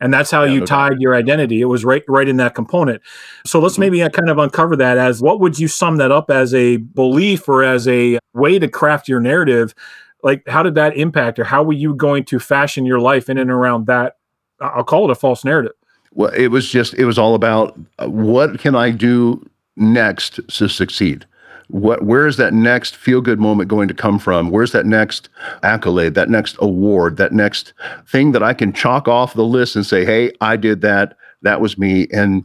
and 0.00 0.12
that's 0.12 0.30
how 0.30 0.44
yeah, 0.44 0.52
you 0.52 0.60
no 0.60 0.66
tied 0.66 0.90
doubt. 0.90 1.00
your 1.00 1.14
identity. 1.14 1.60
It 1.60 1.66
was 1.66 1.84
right 1.84 2.04
right 2.08 2.28
in 2.28 2.36
that 2.36 2.54
component. 2.54 3.02
So 3.44 3.60
let's 3.60 3.74
mm-hmm. 3.74 3.80
maybe 3.80 4.02
uh, 4.02 4.10
kind 4.10 4.30
of 4.30 4.38
uncover 4.38 4.76
that 4.76 4.98
as 4.98 5.20
what 5.20 5.40
would 5.40 5.58
you 5.58 5.68
sum 5.68 5.96
that 5.96 6.10
up 6.10 6.30
as 6.30 6.54
a 6.54 6.78
belief 6.78 7.48
or 7.48 7.64
as 7.64 7.86
a 7.88 8.18
way 8.34 8.58
to 8.58 8.68
craft 8.68 9.08
your 9.08 9.20
narrative? 9.20 9.74
Like 10.22 10.46
how 10.48 10.62
did 10.62 10.74
that 10.74 10.96
impact 10.96 11.38
or 11.38 11.44
how 11.44 11.62
were 11.62 11.72
you 11.72 11.94
going 11.94 12.24
to 12.26 12.38
fashion 12.38 12.84
your 12.84 13.00
life 13.00 13.28
in 13.28 13.38
and 13.38 13.50
around 13.50 13.86
that? 13.86 14.16
I'll 14.60 14.84
call 14.84 15.08
it 15.08 15.12
a 15.12 15.14
false 15.14 15.44
narrative. 15.44 15.72
Well, 16.12 16.32
it 16.34 16.48
was 16.48 16.68
just 16.68 16.94
it 16.94 17.04
was 17.04 17.18
all 17.18 17.34
about 17.34 17.78
uh, 17.98 18.08
what 18.08 18.58
can 18.58 18.74
I 18.74 18.90
do 18.90 19.48
next 19.76 20.40
to 20.48 20.68
succeed 20.68 21.24
what 21.68 22.02
where 22.02 22.26
is 22.26 22.36
that 22.38 22.54
next 22.54 22.96
feel 22.96 23.20
good 23.20 23.38
moment 23.38 23.68
going 23.68 23.88
to 23.88 23.94
come 23.94 24.18
from? 24.18 24.50
Where's 24.50 24.72
that 24.72 24.86
next 24.86 25.28
accolade 25.62 26.14
that 26.14 26.30
next 26.30 26.56
award 26.60 27.16
that 27.18 27.32
next 27.32 27.72
thing 28.06 28.32
that 28.32 28.42
i 28.42 28.54
can 28.54 28.72
chalk 28.72 29.06
off 29.06 29.34
the 29.34 29.44
list 29.44 29.76
and 29.76 29.86
say 29.86 30.04
hey 30.04 30.32
i 30.40 30.56
did 30.56 30.80
that. 30.80 31.16
That 31.42 31.60
was 31.60 31.78
me. 31.78 32.08
And 32.10 32.44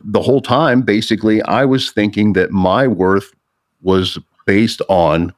the 0.00 0.22
whole 0.22 0.40
time 0.40 0.82
basically 0.82 1.42
i 1.42 1.64
was 1.64 1.90
thinking 1.90 2.32
that 2.32 2.50
my 2.50 2.88
worth 2.88 3.32
was 3.82 4.18
based 4.46 4.80
on 4.88 5.32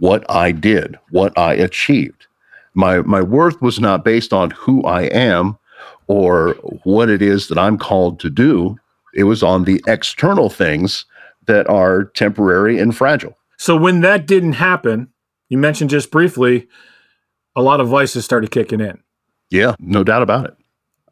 what 0.00 0.28
i 0.28 0.50
did 0.52 0.98
what 1.10 1.36
i 1.38 1.54
achieved. 1.54 2.26
My 2.74 3.02
my 3.02 3.22
worth 3.22 3.60
was 3.62 3.78
not 3.78 4.04
based 4.04 4.32
on 4.32 4.50
who 4.50 4.82
i 4.84 5.02
am 5.02 5.56
or 6.08 6.54
what 6.82 7.08
it 7.08 7.22
is 7.22 7.46
that 7.46 7.58
i'm 7.58 7.78
called 7.78 8.18
to 8.20 8.28
do. 8.28 8.76
It 9.14 9.24
was 9.24 9.42
on 9.42 9.64
the 9.64 9.82
external 9.86 10.50
things 10.50 11.04
that 11.50 11.68
are 11.68 12.04
temporary 12.04 12.78
and 12.78 12.96
fragile. 12.96 13.36
So 13.58 13.76
when 13.76 14.00
that 14.02 14.26
didn't 14.26 14.54
happen, 14.54 15.08
you 15.48 15.58
mentioned 15.58 15.90
just 15.90 16.10
briefly, 16.10 16.68
a 17.56 17.62
lot 17.62 17.80
of 17.80 17.88
vices 17.88 18.24
started 18.24 18.50
kicking 18.50 18.80
in. 18.80 19.02
Yeah, 19.50 19.74
no 19.80 20.04
doubt 20.04 20.22
about 20.22 20.46
it. 20.46 20.54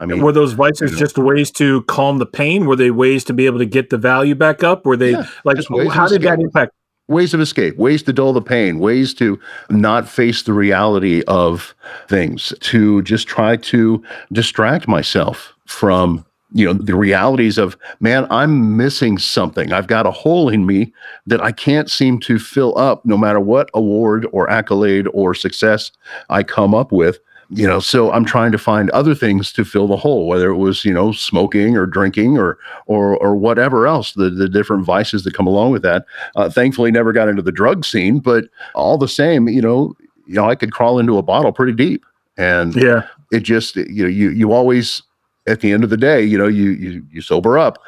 I 0.00 0.06
mean, 0.06 0.22
were 0.22 0.30
those 0.30 0.52
vices 0.52 0.96
just 0.96 1.18
ways 1.18 1.50
to 1.52 1.82
calm 1.82 2.18
the 2.18 2.26
pain? 2.26 2.66
Were 2.66 2.76
they 2.76 2.92
ways 2.92 3.24
to 3.24 3.32
be 3.32 3.46
able 3.46 3.58
to 3.58 3.66
get 3.66 3.90
the 3.90 3.98
value 3.98 4.36
back 4.36 4.62
up? 4.62 4.86
Were 4.86 4.96
they 4.96 5.10
yeah, 5.10 5.26
like 5.44 5.58
how 5.90 6.06
did 6.06 6.22
that 6.22 6.38
impact? 6.38 6.72
Ways 7.08 7.34
of 7.34 7.40
escape, 7.40 7.76
ways 7.78 8.02
to 8.04 8.12
dull 8.12 8.32
the 8.32 8.40
pain, 8.40 8.78
ways 8.78 9.12
to 9.14 9.40
not 9.70 10.06
face 10.08 10.42
the 10.42 10.52
reality 10.52 11.24
of 11.26 11.74
things, 12.06 12.52
to 12.60 13.02
just 13.02 13.26
try 13.26 13.56
to 13.56 14.04
distract 14.30 14.86
myself 14.86 15.54
from 15.66 16.24
you 16.52 16.64
know 16.64 16.72
the 16.72 16.94
realities 16.94 17.58
of 17.58 17.76
man 18.00 18.26
i'm 18.30 18.76
missing 18.76 19.18
something. 19.18 19.72
I've 19.72 19.86
got 19.86 20.06
a 20.06 20.10
hole 20.10 20.48
in 20.48 20.66
me 20.66 20.92
that 21.26 21.42
i 21.42 21.52
can't 21.52 21.90
seem 21.90 22.18
to 22.20 22.38
fill 22.38 22.76
up 22.78 23.04
no 23.04 23.16
matter 23.16 23.40
what 23.40 23.70
award 23.74 24.26
or 24.32 24.48
accolade 24.48 25.06
or 25.12 25.34
success 25.34 25.92
i 26.30 26.42
come 26.42 26.74
up 26.74 26.90
with 26.90 27.18
you 27.50 27.66
know 27.66 27.80
so 27.80 28.12
i'm 28.12 28.24
trying 28.24 28.52
to 28.52 28.58
find 28.58 28.90
other 28.90 29.14
things 29.14 29.52
to 29.52 29.64
fill 29.64 29.86
the 29.86 29.96
hole 29.96 30.26
whether 30.26 30.50
it 30.50 30.56
was 30.56 30.84
you 30.84 30.92
know 30.92 31.12
smoking 31.12 31.76
or 31.76 31.86
drinking 31.86 32.38
or 32.38 32.58
or 32.86 33.16
or 33.18 33.36
whatever 33.36 33.86
else 33.86 34.12
the 34.12 34.30
the 34.30 34.48
different 34.48 34.84
vices 34.84 35.24
that 35.24 35.34
come 35.34 35.46
along 35.46 35.70
with 35.70 35.82
that. 35.82 36.04
Uh, 36.36 36.48
thankfully 36.48 36.90
never 36.90 37.12
got 37.12 37.28
into 37.28 37.42
the 37.42 37.52
drug 37.52 37.84
scene 37.84 38.18
but 38.18 38.44
all 38.74 38.98
the 38.98 39.08
same 39.08 39.48
you 39.48 39.62
know 39.62 39.94
you 40.26 40.34
know 40.34 40.48
i 40.48 40.54
could 40.54 40.72
crawl 40.72 40.98
into 40.98 41.18
a 41.18 41.22
bottle 41.22 41.52
pretty 41.52 41.72
deep. 41.72 42.04
And 42.36 42.76
yeah. 42.76 43.04
it 43.32 43.40
just 43.40 43.74
you 43.74 44.04
know 44.04 44.08
you 44.08 44.30
you 44.30 44.52
always 44.52 45.02
at 45.48 45.60
the 45.60 45.72
end 45.72 45.84
of 45.84 45.90
the 45.90 45.96
day, 45.96 46.22
you 46.22 46.38
know, 46.38 46.46
you 46.46 46.70
you 46.70 47.06
you 47.10 47.20
sober 47.20 47.58
up, 47.58 47.78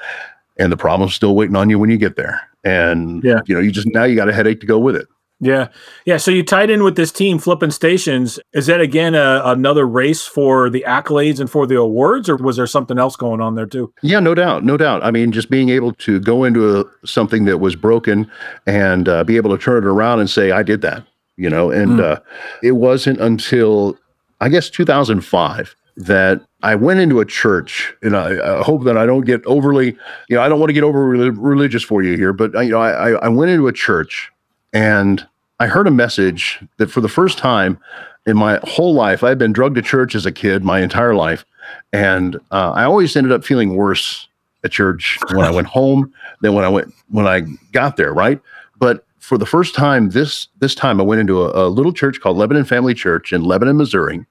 and 0.59 0.73
the 0.73 0.77
problem's 0.77 1.15
still 1.15 1.35
waiting 1.35 1.57
on 1.57 1.71
you 1.71 1.79
when 1.79 1.91
you 1.91 1.99
get 1.99 2.17
there. 2.17 2.41
And 2.65 3.23
yeah, 3.23 3.41
you 3.47 3.55
know, 3.55 3.61
you 3.61 3.71
just 3.71 3.89
now 3.89 4.05
you 4.05 4.17
got 4.17 4.29
a 4.29 4.33
headache 4.33 4.61
to 4.61 4.67
go 4.67 4.79
with 4.79 4.97
it. 4.97 5.07
Yeah, 5.43 5.69
yeah. 6.05 6.19
So 6.19 6.31
you 6.31 6.43
tied 6.43 6.69
in 6.69 6.85
with 6.85 6.97
this 6.97 7.11
team 7.11 7.39
flipping 7.39 7.71
stations. 7.71 8.39
Is 8.53 8.67
that 8.67 8.83
again 8.83 9.15
a, 9.15 9.41
another 9.45 9.87
race 9.87 10.27
for 10.27 10.69
the 10.69 10.85
accolades 10.87 11.41
and 11.41 11.51
for 11.51 11.67
the 11.67 11.79
awards, 11.79 12.29
or 12.29 12.37
was 12.37 12.57
there 12.57 12.67
something 12.67 12.99
else 12.99 13.17
going 13.17 13.41
on 13.41 13.55
there 13.55 13.65
too? 13.65 13.93
Yeah, 14.03 14.21
no 14.21 14.35
doubt, 14.35 14.65
no 14.65 14.77
doubt. 14.77 15.03
I 15.03 15.11
mean, 15.11 15.33
just 15.33 15.49
being 15.49 15.71
able 15.71 15.95
to 15.95 16.21
go 16.21 16.45
into 16.45 16.81
a, 16.81 16.85
something 17.07 17.47
that 17.47 17.57
was 17.57 17.75
broken 17.75 18.31
and 18.67 19.09
uh, 19.09 19.25
be 19.25 19.39
able 19.39 19.57
to 19.57 19.63
turn 19.63 19.83
it 19.83 19.87
around 19.87 20.21
and 20.21 20.29
say, 20.29 20.51
"I 20.51 20.63
did 20.63 20.83
that," 20.83 21.07
you 21.37 21.49
know. 21.49 21.71
And 21.71 21.93
mm. 21.93 22.03
uh, 22.03 22.21
it 22.63 22.73
wasn't 22.73 23.19
until 23.19 23.97
I 24.43 24.51
guess 24.51 24.69
2005 24.69 25.75
that 26.01 26.41
I 26.63 26.75
went 26.75 27.01
into 27.01 27.21
a 27.21 27.27
church, 27.27 27.95
and 28.03 28.17
I, 28.17 28.59
I, 28.61 28.63
hope 28.63 28.85
that 28.85 28.97
I 28.97 29.07
don't 29.07 29.25
get 29.25 29.45
overly, 29.45 29.97
you 30.29 30.37
know, 30.37 30.43
I 30.43 30.49
don't 30.49 30.59
want 30.59 30.71
to 30.71 30.75
get 30.75 30.85
over 30.85 31.09
religious 31.09 31.83
for 31.83 32.03
you 32.03 32.17
here, 32.17 32.33
but 32.33 32.53
you 32.55 32.71
know, 32.71 32.81
I, 32.81 33.13
I 33.13 33.29
went 33.29 33.51
into 33.51 33.69
a 33.69 33.73
church 33.73 34.31
and 34.73 35.27
I 35.59 35.67
heard 35.67 35.87
a 35.87 35.91
message 35.91 36.63
that 36.79 36.91
for 36.91 37.01
the 37.01 37.09
first 37.09 37.39
time 37.39 37.79
in 38.27 38.37
my 38.37 38.61
whole 38.65 38.95
life, 38.95 39.23
I've 39.23 39.39
been 39.39 39.53
drugged 39.53 39.77
to 39.77 39.83
church 39.83 40.15
as 40.15 40.25
a 40.25 40.33
kid 40.33 40.65
my 40.65 40.81
entire 40.81 41.15
life. 41.15 41.45
And 41.93 42.37
uh, 42.51 42.73
I 42.73 42.85
always 42.85 43.15
ended 43.17 43.33
up 43.33 43.45
feeling 43.45 43.77
worse 43.77 44.29
at 44.65 44.73
church 44.73 45.19
when 45.33 45.45
I 45.45 45.51
went 45.51 45.67
home 45.79 46.13
than 46.41 46.55
when 46.55 46.65
I 46.65 46.69
went 46.69 46.93
when 47.09 47.27
I 47.27 47.43
got 47.73 47.97
there, 47.97 48.13
right? 48.13 48.41
But 48.79 49.05
for 49.19 49.37
the 49.37 49.47
first 49.47 49.75
time 49.75 50.11
this 50.11 50.49
this 50.61 50.75
time 50.75 51.01
I 51.01 51.05
went 51.05 51.21
into 51.21 51.43
a, 51.43 51.67
a 51.67 51.69
little 51.69 51.93
church 51.93 52.21
called 52.21 52.37
Lebanon 52.37 52.65
Family 52.65 52.95
Church 52.95 53.33
in 53.33 53.45
Lebanon, 53.45 53.77
Missouri, 53.77 54.25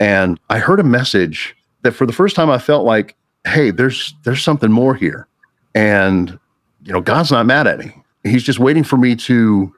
and 0.00 0.38
I 0.50 0.58
heard 0.58 0.80
a 0.80 0.84
message 0.84 1.56
that 1.82 1.92
for 1.92 2.06
the 2.06 2.12
first 2.12 2.36
time 2.36 2.50
I 2.50 2.58
felt 2.58 2.84
like, 2.84 3.16
hey, 3.46 3.70
there's 3.70 4.14
there's 4.24 4.42
something 4.42 4.70
more 4.70 4.94
here. 4.94 5.26
And 5.74 6.38
you 6.84 6.92
know, 6.92 7.00
God's 7.00 7.30
not 7.30 7.46
mad 7.46 7.66
at 7.66 7.78
me. 7.78 7.92
He's 8.24 8.42
just 8.42 8.58
waiting 8.58 8.84
for 8.84 8.96
me 8.96 9.16
to 9.16 9.74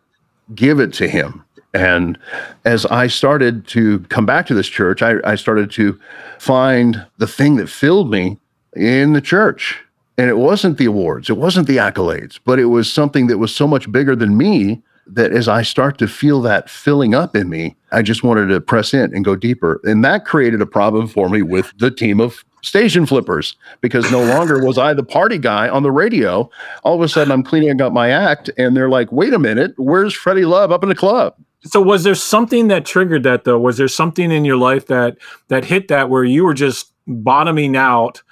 give 0.55 0.81
it 0.81 0.93
to 0.95 1.09
him. 1.09 1.45
And 1.75 2.19
as 2.65 2.87
I 2.87 3.09
started 3.09 3.67
to 3.69 4.01
come 4.09 4.25
back 4.25 4.47
to 4.47 4.55
this 4.55 4.69
church, 4.69 5.03
I, 5.03 5.17
I 5.25 5.35
started 5.35 5.71
to 5.73 6.01
find 6.39 7.07
the 7.19 7.27
thing 7.27 7.57
that 7.57 7.69
filled 7.69 8.11
me 8.11 8.39
in 8.75 9.13
the 9.13 9.21
church. 9.21 9.83
And 10.17 10.29
it 10.29 10.39
wasn't 10.39 10.79
the 10.79 10.87
awards, 10.87 11.31
it 11.31 11.37
wasn't 11.37 11.69
the 11.69 11.77
accolades, 11.77 12.41
but 12.45 12.59
it 12.59 12.67
was 12.67 12.93
something 12.93 13.29
that 13.29 13.39
was 13.39 13.55
so 13.55 13.69
much 13.69 13.91
bigger 13.93 14.17
than 14.17 14.37
me 14.37 14.83
that 15.15 15.33
as 15.33 15.49
I 15.49 15.63
start 15.63 15.99
to 15.99 16.09
feel 16.09 16.41
that 16.43 16.69
filling 16.69 17.15
up 17.15 17.35
in 17.35 17.49
me, 17.49 17.77
I 17.93 18.03
just 18.03 18.23
wanted 18.23 18.49
to 18.49 18.61
press 18.61 18.93
in 18.93 19.15
and 19.15 19.25
go 19.25 19.37
deeper. 19.37 19.81
And 19.85 20.05
that 20.05 20.25
created 20.25 20.61
a 20.61 20.67
problem 20.67 21.07
for 21.07 21.29
me 21.29 21.43
with 21.43 21.73
the 21.79 21.91
team 21.91 22.21
of 22.21 22.45
station 22.63 23.07
flippers 23.07 23.57
because 23.81 24.11
no 24.11 24.23
longer 24.23 24.65
was 24.65 24.79
I 24.79 24.93
the 24.95 25.05
party 25.05 25.39
guy 25.39 25.69
on 25.69 25.83
the 25.83 25.91
radio. 25.91 26.51
All 26.83 26.95
of 26.95 27.01
a 27.01 27.09
sudden, 27.09 27.33
I'm 27.33 27.43
cleaning 27.43 27.81
up 27.81 27.93
my 27.93 28.11
act, 28.11 28.51
and 28.59 28.77
they're 28.77 28.91
like, 28.91 29.11
wait 29.13 29.33
a 29.33 29.39
minute, 29.39 29.75
where's 29.77 30.15
Freddie 30.15 30.45
Love 30.45 30.73
up 30.73 30.83
in 30.83 30.89
the 30.89 30.95
club? 30.95 31.35
So 31.65 31.83
was 31.83 32.05
there 32.05 32.15
something 32.15 32.69
that 32.69 32.85
triggered 32.85 33.25
that 33.25 33.45
though? 33.45 33.59
Was 33.59 33.79
there 33.79 33.89
something 33.89 34.31
in 34.31 34.45
your 34.45 34.57
life 34.57 34.87
that 34.87 35.19
that 35.49 35.65
hit 35.65 35.89
that 35.89 36.09
where 36.09 36.25
you 36.25 36.45
were 36.45 36.55
just 36.55 36.93
bottoming 37.07 37.77
out 37.77 38.23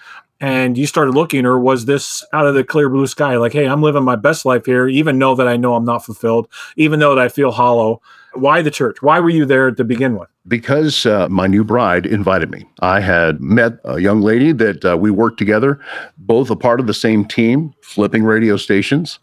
and 0.40 0.76
you 0.76 0.87
started 0.87 1.14
looking 1.14 1.47
or 1.47 1.59
was 1.59 1.87
this 1.87 2.25
out 2.33 2.47
of 2.47 2.55
the 2.55 2.64
clear 2.64 2.88
blue 2.88 3.07
sky? 3.07 3.37
Like 3.37 3.52
hey 3.52 3.66
i'm 3.66 3.83
living 3.83 4.05
my 4.05 4.16
best 4.16 4.45
life 4.45 4.66
here 4.66 4.88
even 4.88 5.19
though 5.19 5.35
that 5.35 5.49
i 5.49 5.57
know 5.57 5.75
i'm 5.75 5.85
not 5.85 6.05
fulfilled 6.05 6.49
even 6.76 7.00
though 7.00 7.14
that 7.14 7.23
i 7.23 7.28
feel 7.28 7.52
hollow. 7.52 8.00
Why 8.35 8.61
the 8.61 8.71
church? 8.71 9.00
Why 9.00 9.19
were 9.19 9.31
you 9.31 9.47
there 9.47 9.71
to 9.71 9.83
begin 9.83 10.19
with? 10.19 10.28
Because 10.47 11.07
uh, 11.07 11.26
my 11.31 11.47
new 11.47 11.64
bride 11.64 12.05
invited 12.05 12.50
me. 12.50 12.66
I 12.81 13.00
had 13.00 13.40
met 13.40 13.78
a 13.85 13.99
young 13.99 14.21
lady 14.21 14.52
that 14.52 14.85
uh, 14.85 14.95
we 14.99 15.11
worked 15.11 15.38
together 15.38 15.81
both 16.19 16.50
a 16.50 16.57
part 16.57 16.78
of 16.78 16.87
the 16.87 16.93
same 16.93 17.25
team 17.25 17.73
flipping 17.83 18.25
radio 18.25 18.59
stations 18.59 19.19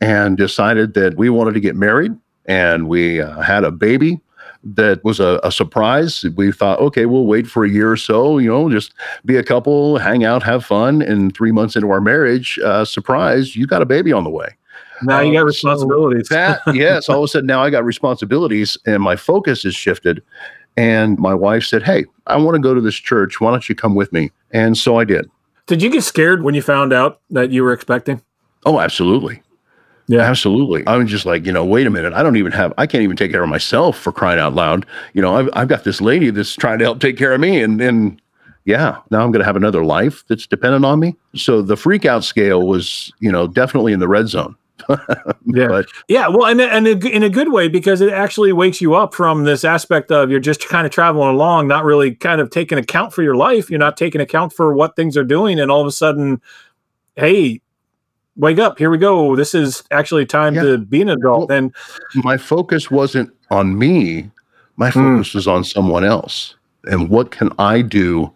and 0.00 0.36
decided 0.36 0.94
that 0.94 1.16
we 1.16 1.30
wanted 1.30 1.54
to 1.54 1.60
get 1.60 1.76
married 1.76 2.12
and 2.46 2.88
we 2.88 3.20
uh, 3.20 3.40
had 3.40 3.64
a 3.64 3.70
baby 3.70 4.20
that 4.74 5.02
was 5.04 5.20
a, 5.20 5.40
a, 5.44 5.52
surprise. 5.52 6.24
We 6.34 6.50
thought, 6.50 6.80
okay, 6.80 7.06
we'll 7.06 7.26
wait 7.26 7.46
for 7.46 7.64
a 7.64 7.68
year 7.68 7.92
or 7.92 7.96
so, 7.96 8.38
you 8.38 8.48
know, 8.48 8.68
just 8.70 8.92
be 9.24 9.36
a 9.36 9.42
couple, 9.44 9.98
hang 9.98 10.24
out, 10.24 10.42
have 10.42 10.64
fun. 10.64 11.02
And 11.02 11.34
three 11.34 11.52
months 11.52 11.76
into 11.76 11.90
our 11.90 12.00
marriage, 12.00 12.58
uh, 12.64 12.84
surprise, 12.84 13.54
you 13.54 13.66
got 13.66 13.82
a 13.82 13.86
baby 13.86 14.12
on 14.12 14.24
the 14.24 14.30
way. 14.30 14.48
Now 15.02 15.20
you 15.20 15.32
got 15.32 15.40
um, 15.40 15.46
responsibilities. 15.46 16.28
So 16.28 16.34
that 16.34 16.60
yes, 16.74 17.08
all 17.08 17.18
of 17.18 17.24
a 17.24 17.28
sudden 17.28 17.46
now 17.46 17.62
I 17.62 17.70
got 17.70 17.84
responsibilities, 17.84 18.78
and 18.86 19.02
my 19.02 19.14
focus 19.14 19.62
has 19.64 19.74
shifted. 19.74 20.22
And 20.78 21.18
my 21.18 21.34
wife 21.34 21.64
said, 21.64 21.82
"Hey, 21.82 22.06
I 22.26 22.36
want 22.36 22.54
to 22.54 22.60
go 22.60 22.74
to 22.74 22.80
this 22.80 22.94
church. 22.94 23.40
Why 23.40 23.50
don't 23.50 23.68
you 23.68 23.74
come 23.74 23.94
with 23.94 24.12
me?" 24.12 24.30
And 24.52 24.76
so 24.76 24.98
I 24.98 25.04
did. 25.04 25.30
Did 25.66 25.82
you 25.82 25.90
get 25.90 26.02
scared 26.02 26.44
when 26.44 26.54
you 26.54 26.62
found 26.62 26.92
out 26.92 27.20
that 27.30 27.50
you 27.50 27.62
were 27.62 27.72
expecting? 27.72 28.22
Oh, 28.64 28.80
absolutely. 28.80 29.42
Yeah, 30.08 30.20
absolutely. 30.20 30.86
I 30.86 30.96
was 30.96 31.10
just 31.10 31.26
like, 31.26 31.46
you 31.46 31.52
know, 31.52 31.64
wait 31.64 31.86
a 31.86 31.90
minute. 31.90 32.12
I 32.12 32.22
don't 32.22 32.36
even 32.36 32.52
have, 32.52 32.72
I 32.78 32.86
can't 32.86 33.02
even 33.02 33.16
take 33.16 33.32
care 33.32 33.42
of 33.42 33.48
myself 33.48 33.98
for 33.98 34.12
crying 34.12 34.38
out 34.38 34.54
loud. 34.54 34.86
You 35.14 35.22
know, 35.22 35.34
I've, 35.34 35.48
I've 35.52 35.68
got 35.68 35.84
this 35.84 36.00
lady 36.00 36.30
that's 36.30 36.54
trying 36.54 36.78
to 36.78 36.84
help 36.84 37.00
take 37.00 37.16
care 37.16 37.32
of 37.32 37.40
me. 37.40 37.60
And 37.60 37.80
then, 37.80 38.20
yeah, 38.64 38.98
now 39.10 39.24
I'm 39.24 39.32
going 39.32 39.40
to 39.40 39.44
have 39.44 39.56
another 39.56 39.84
life 39.84 40.24
that's 40.28 40.46
dependent 40.46 40.84
on 40.84 41.00
me. 41.00 41.16
So 41.34 41.60
the 41.60 41.76
freak 41.76 42.04
out 42.04 42.22
scale 42.22 42.66
was, 42.66 43.12
you 43.18 43.32
know, 43.32 43.48
definitely 43.48 43.92
in 43.92 43.98
the 43.98 44.08
red 44.08 44.28
zone. 44.28 44.56
yeah. 45.46 45.68
But, 45.68 45.86
yeah. 46.06 46.28
Well, 46.28 46.46
and, 46.46 46.60
and 46.60 46.86
in 46.86 47.22
a 47.24 47.30
good 47.30 47.50
way, 47.50 47.66
because 47.66 48.00
it 48.00 48.12
actually 48.12 48.52
wakes 48.52 48.80
you 48.80 48.94
up 48.94 49.12
from 49.12 49.42
this 49.42 49.64
aspect 49.64 50.12
of 50.12 50.30
you're 50.30 50.38
just 50.38 50.68
kind 50.68 50.86
of 50.86 50.92
traveling 50.92 51.30
along, 51.30 51.66
not 51.66 51.84
really 51.84 52.14
kind 52.14 52.40
of 52.40 52.50
taking 52.50 52.78
account 52.78 53.12
for 53.12 53.24
your 53.24 53.34
life. 53.34 53.70
You're 53.70 53.80
not 53.80 53.96
taking 53.96 54.20
account 54.20 54.52
for 54.52 54.72
what 54.72 54.94
things 54.94 55.16
are 55.16 55.24
doing. 55.24 55.58
And 55.58 55.70
all 55.70 55.80
of 55.80 55.86
a 55.86 55.92
sudden, 55.92 56.40
hey, 57.16 57.60
wake 58.36 58.58
up 58.58 58.78
here 58.78 58.90
we 58.90 58.98
go 58.98 59.34
this 59.34 59.54
is 59.54 59.82
actually 59.90 60.26
time 60.26 60.54
yeah. 60.54 60.62
to 60.62 60.78
be 60.78 61.00
an 61.02 61.08
adult 61.08 61.48
well, 61.48 61.58
and 61.58 61.74
my 62.16 62.36
focus 62.36 62.90
wasn't 62.90 63.30
on 63.50 63.78
me 63.78 64.30
my 64.76 64.90
hmm. 64.90 65.16
focus 65.16 65.30
mm. 65.30 65.34
was 65.34 65.48
on 65.48 65.64
someone 65.64 66.04
else 66.04 66.54
and 66.84 67.08
what 67.08 67.30
can 67.30 67.50
i 67.58 67.80
do 67.80 68.30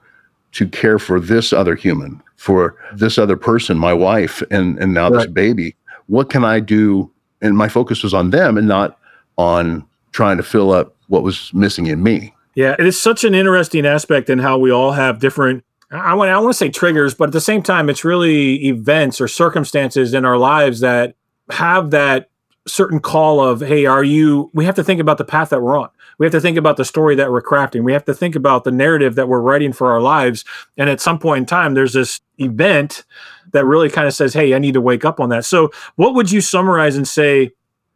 to 0.52 0.66
care 0.66 0.98
for 0.98 1.20
this 1.20 1.52
other 1.52 1.74
human 1.74 2.20
for 2.36 2.76
this 2.94 3.18
other 3.18 3.36
person 3.36 3.78
my 3.78 3.92
wife 3.92 4.42
and 4.50 4.78
and 4.78 4.94
now 4.94 5.10
right. 5.10 5.18
this 5.18 5.26
baby 5.26 5.76
what 6.06 6.30
can 6.30 6.44
i 6.44 6.58
do 6.58 7.10
and 7.42 7.56
my 7.56 7.68
focus 7.68 8.02
was 8.02 8.14
on 8.14 8.30
them 8.30 8.56
and 8.56 8.66
not 8.66 8.98
on 9.36 9.86
trying 10.12 10.36
to 10.36 10.42
fill 10.42 10.72
up 10.72 10.96
what 11.08 11.22
was 11.22 11.52
missing 11.52 11.86
in 11.86 12.02
me 12.02 12.34
yeah 12.54 12.74
it 12.78 12.86
is 12.86 12.98
such 12.98 13.22
an 13.22 13.34
interesting 13.34 13.84
aspect 13.84 14.30
in 14.30 14.38
how 14.38 14.58
we 14.58 14.70
all 14.70 14.92
have 14.92 15.18
different 15.18 15.62
I 15.90 16.14
want 16.14 16.30
I 16.30 16.38
want 16.38 16.52
to 16.52 16.56
say 16.56 16.68
triggers, 16.68 17.14
but 17.14 17.30
at 17.30 17.32
the 17.32 17.40
same 17.40 17.62
time, 17.62 17.90
it's 17.90 18.04
really 18.04 18.66
events 18.66 19.20
or 19.20 19.26
circumstances 19.26 20.14
in 20.14 20.24
our 20.24 20.38
lives 20.38 20.80
that 20.80 21.16
have 21.50 21.90
that 21.90 22.30
certain 22.66 23.00
call 23.00 23.40
of, 23.40 23.60
hey, 23.60 23.86
are 23.86 24.04
you? 24.04 24.50
We 24.54 24.64
have 24.64 24.76
to 24.76 24.84
think 24.84 25.00
about 25.00 25.18
the 25.18 25.24
path 25.24 25.50
that 25.50 25.62
we're 25.62 25.76
on. 25.76 25.88
We 26.18 26.26
have 26.26 26.32
to 26.32 26.40
think 26.40 26.56
about 26.56 26.76
the 26.76 26.84
story 26.84 27.16
that 27.16 27.32
we're 27.32 27.42
crafting. 27.42 27.82
We 27.82 27.92
have 27.92 28.04
to 28.04 28.14
think 28.14 28.36
about 28.36 28.64
the 28.64 28.70
narrative 28.70 29.14
that 29.16 29.28
we're 29.28 29.40
writing 29.40 29.72
for 29.72 29.90
our 29.90 30.00
lives. 30.00 30.44
And 30.76 30.88
at 30.88 31.00
some 31.00 31.18
point 31.18 31.38
in 31.38 31.46
time, 31.46 31.74
there's 31.74 31.94
this 31.94 32.20
event 32.38 33.04
that 33.52 33.64
really 33.64 33.90
kind 33.90 34.06
of 34.06 34.14
says, 34.14 34.34
hey, 34.34 34.54
I 34.54 34.58
need 34.58 34.74
to 34.74 34.80
wake 34.80 35.04
up 35.04 35.18
on 35.18 35.30
that. 35.30 35.44
So, 35.44 35.70
what 35.96 36.14
would 36.14 36.30
you 36.30 36.40
summarize 36.40 36.96
and 36.96 37.08
say 37.08 37.50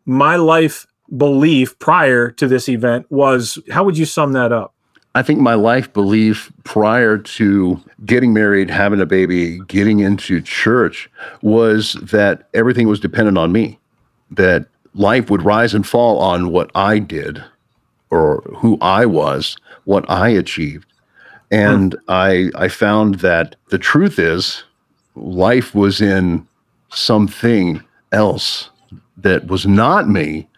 my 0.04 0.36
life 0.36 0.86
belief 1.16 1.78
prior 1.78 2.30
to 2.32 2.48
this 2.48 2.68
event 2.68 3.06
was? 3.10 3.58
How 3.70 3.84
would 3.84 3.96
you 3.96 4.06
sum 4.06 4.32
that 4.32 4.52
up? 4.52 4.73
I 5.14 5.22
think 5.22 5.40
my 5.40 5.54
life 5.54 5.92
belief 5.92 6.52
prior 6.64 7.18
to 7.18 7.80
getting 8.04 8.32
married, 8.32 8.68
having 8.68 9.00
a 9.00 9.06
baby, 9.06 9.60
getting 9.68 10.00
into 10.00 10.40
church 10.40 11.08
was 11.40 11.92
that 11.94 12.48
everything 12.52 12.88
was 12.88 12.98
dependent 12.98 13.38
on 13.38 13.52
me, 13.52 13.78
that 14.32 14.66
life 14.94 15.30
would 15.30 15.42
rise 15.42 15.72
and 15.72 15.86
fall 15.86 16.18
on 16.18 16.50
what 16.50 16.70
I 16.74 16.98
did 16.98 17.42
or 18.10 18.42
who 18.56 18.76
I 18.80 19.06
was, 19.06 19.56
what 19.84 20.08
I 20.10 20.28
achieved. 20.28 20.86
And 21.50 21.92
hmm. 21.92 21.98
I 22.08 22.50
I 22.56 22.68
found 22.68 23.16
that 23.16 23.56
the 23.70 23.78
truth 23.78 24.18
is 24.18 24.64
life 25.14 25.74
was 25.74 26.00
in 26.00 26.46
something 26.90 27.82
else 28.12 28.70
that 29.16 29.46
was 29.46 29.66
not 29.66 30.08
me, 30.08 30.48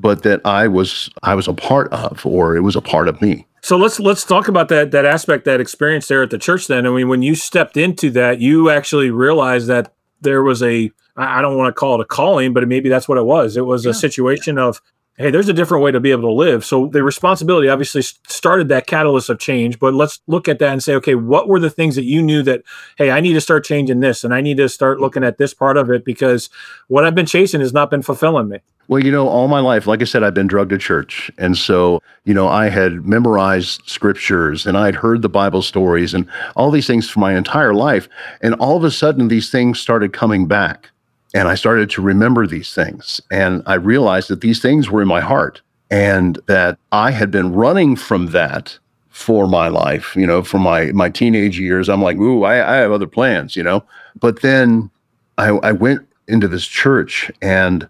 but 0.00 0.22
that 0.22 0.40
I 0.44 0.68
was 0.68 1.10
I 1.22 1.34
was 1.34 1.48
a 1.48 1.52
part 1.52 1.92
of 1.92 2.24
or 2.24 2.56
it 2.56 2.60
was 2.60 2.76
a 2.76 2.80
part 2.80 3.08
of 3.08 3.20
me. 3.20 3.46
So 3.62 3.76
let's 3.76 4.00
let's 4.00 4.24
talk 4.24 4.48
about 4.48 4.68
that 4.68 4.90
that 4.92 5.04
aspect, 5.04 5.44
that 5.44 5.60
experience 5.60 6.08
there 6.08 6.22
at 6.22 6.30
the 6.30 6.38
church. 6.38 6.66
Then, 6.66 6.86
I 6.86 6.90
mean, 6.90 7.08
when 7.08 7.22
you 7.22 7.34
stepped 7.34 7.76
into 7.76 8.10
that, 8.12 8.40
you 8.40 8.70
actually 8.70 9.10
realized 9.10 9.66
that 9.68 9.92
there 10.20 10.42
was 10.42 10.62
a 10.62 10.90
I 11.16 11.42
don't 11.42 11.58
want 11.58 11.68
to 11.68 11.78
call 11.78 12.00
it 12.00 12.04
a 12.04 12.06
calling, 12.06 12.54
but 12.54 12.66
maybe 12.66 12.88
that's 12.88 13.08
what 13.08 13.18
it 13.18 13.24
was. 13.24 13.56
It 13.56 13.66
was 13.66 13.84
yeah. 13.84 13.90
a 13.90 13.94
situation 13.94 14.58
of 14.58 14.80
hey, 15.20 15.30
there's 15.30 15.48
a 15.48 15.52
different 15.52 15.84
way 15.84 15.92
to 15.92 16.00
be 16.00 16.10
able 16.10 16.22
to 16.22 16.32
live. 16.32 16.64
So 16.64 16.86
the 16.86 17.02
responsibility 17.02 17.68
obviously 17.68 18.00
started 18.00 18.68
that 18.68 18.86
catalyst 18.86 19.28
of 19.28 19.38
change. 19.38 19.78
But 19.78 19.92
let's 19.92 20.20
look 20.26 20.48
at 20.48 20.58
that 20.60 20.72
and 20.72 20.82
say, 20.82 20.94
okay, 20.94 21.14
what 21.14 21.46
were 21.46 21.60
the 21.60 21.68
things 21.68 21.94
that 21.96 22.04
you 22.04 22.22
knew 22.22 22.42
that 22.44 22.62
hey, 22.96 23.10
I 23.10 23.20
need 23.20 23.34
to 23.34 23.40
start 23.40 23.64
changing 23.64 24.00
this, 24.00 24.24
and 24.24 24.34
I 24.34 24.40
need 24.40 24.56
to 24.56 24.68
start 24.68 24.98
mm. 24.98 25.02
looking 25.02 25.22
at 25.22 25.38
this 25.38 25.52
part 25.52 25.76
of 25.76 25.90
it 25.90 26.04
because 26.04 26.48
what 26.88 27.04
I've 27.04 27.14
been 27.14 27.26
chasing 27.26 27.60
has 27.60 27.72
not 27.72 27.90
been 27.90 28.02
fulfilling 28.02 28.48
me. 28.48 28.60
Well, 28.88 29.04
you 29.04 29.12
know, 29.12 29.28
all 29.28 29.46
my 29.46 29.60
life, 29.60 29.86
like 29.86 30.02
I 30.02 30.04
said, 30.04 30.24
I've 30.24 30.34
been 30.34 30.48
drugged 30.48 30.70
to 30.70 30.78
church. 30.78 31.30
And 31.38 31.56
so, 31.56 32.02
you 32.24 32.34
know, 32.34 32.48
I 32.48 32.70
had 32.70 33.06
memorized 33.06 33.82
scriptures 33.86 34.66
and 34.66 34.76
I'd 34.76 34.96
heard 34.96 35.22
the 35.22 35.28
Bible 35.28 35.62
stories 35.62 36.12
and 36.12 36.26
all 36.56 36.72
these 36.72 36.88
things 36.88 37.08
for 37.08 37.20
my 37.20 37.36
entire 37.36 37.72
life. 37.72 38.08
And 38.40 38.54
all 38.54 38.76
of 38.76 38.82
a 38.82 38.90
sudden, 38.90 39.28
these 39.28 39.48
things 39.48 39.78
started 39.78 40.12
coming 40.12 40.48
back. 40.48 40.90
And 41.34 41.48
I 41.48 41.54
started 41.54 41.90
to 41.90 42.02
remember 42.02 42.46
these 42.46 42.74
things. 42.74 43.20
And 43.30 43.62
I 43.66 43.74
realized 43.74 44.28
that 44.28 44.40
these 44.40 44.60
things 44.60 44.90
were 44.90 45.02
in 45.02 45.08
my 45.08 45.20
heart 45.20 45.60
and 45.90 46.38
that 46.46 46.78
I 46.92 47.10
had 47.10 47.30
been 47.30 47.52
running 47.52 47.96
from 47.96 48.28
that 48.28 48.78
for 49.10 49.46
my 49.46 49.68
life, 49.68 50.16
you 50.16 50.26
know, 50.26 50.42
for 50.42 50.58
my, 50.58 50.86
my 50.92 51.10
teenage 51.10 51.58
years. 51.58 51.88
I'm 51.88 52.02
like, 52.02 52.16
ooh, 52.16 52.44
I, 52.44 52.74
I 52.74 52.76
have 52.76 52.92
other 52.92 53.06
plans, 53.06 53.54
you 53.54 53.62
know. 53.62 53.84
But 54.18 54.40
then 54.42 54.90
I, 55.38 55.48
I 55.48 55.72
went 55.72 56.06
into 56.26 56.48
this 56.48 56.66
church 56.66 57.30
and 57.42 57.88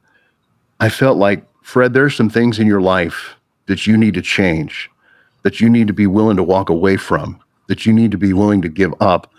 I 0.80 0.88
felt 0.88 1.18
like, 1.18 1.44
Fred, 1.62 1.92
there's 1.92 2.16
some 2.16 2.30
things 2.30 2.58
in 2.58 2.66
your 2.66 2.80
life 2.80 3.36
that 3.66 3.86
you 3.86 3.96
need 3.96 4.14
to 4.14 4.22
change, 4.22 4.90
that 5.42 5.60
you 5.60 5.68
need 5.68 5.86
to 5.86 5.92
be 5.92 6.06
willing 6.06 6.36
to 6.36 6.42
walk 6.42 6.68
away 6.68 6.96
from, 6.96 7.40
that 7.68 7.86
you 7.86 7.92
need 7.92 8.10
to 8.10 8.18
be 8.18 8.32
willing 8.32 8.62
to 8.62 8.68
give 8.68 8.92
up 9.00 9.32